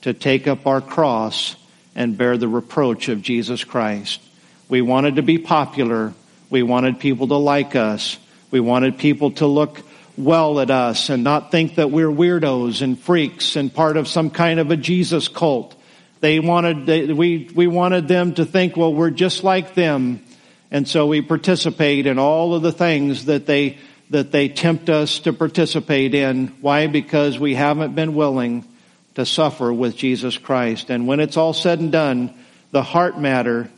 [0.00, 1.56] to take up our cross
[1.94, 4.22] and bear the reproach of Jesus Christ.
[4.66, 6.14] We wanted to be popular.
[6.48, 8.16] We wanted people to like us.
[8.50, 9.82] We wanted people to look
[10.16, 14.30] well at us and not think that we're weirdos and freaks and part of some
[14.30, 15.74] kind of a Jesus cult.
[16.20, 20.24] They wanted, they, we, we wanted them to think, well, we're just like them.
[20.70, 23.76] And so we participate in all of the things that they
[24.10, 26.48] that they tempt us to participate in.
[26.60, 26.86] Why?
[26.86, 28.66] Because we haven't been willing
[29.14, 30.90] to suffer with Jesus Christ.
[30.90, 32.34] And when it's all said and done,
[32.70, 33.70] the heart matter,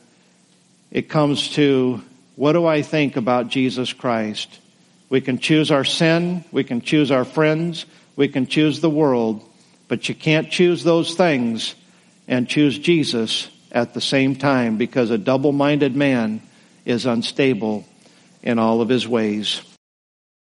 [0.90, 2.02] it comes to
[2.36, 4.60] what do I think about Jesus Christ?
[5.08, 7.84] We can choose our sin, we can choose our friends,
[8.16, 9.42] we can choose the world,
[9.88, 11.74] but you can't choose those things
[12.28, 16.40] and choose Jesus at the same time because a double minded man
[16.84, 17.84] is unstable
[18.42, 19.62] in all of his ways.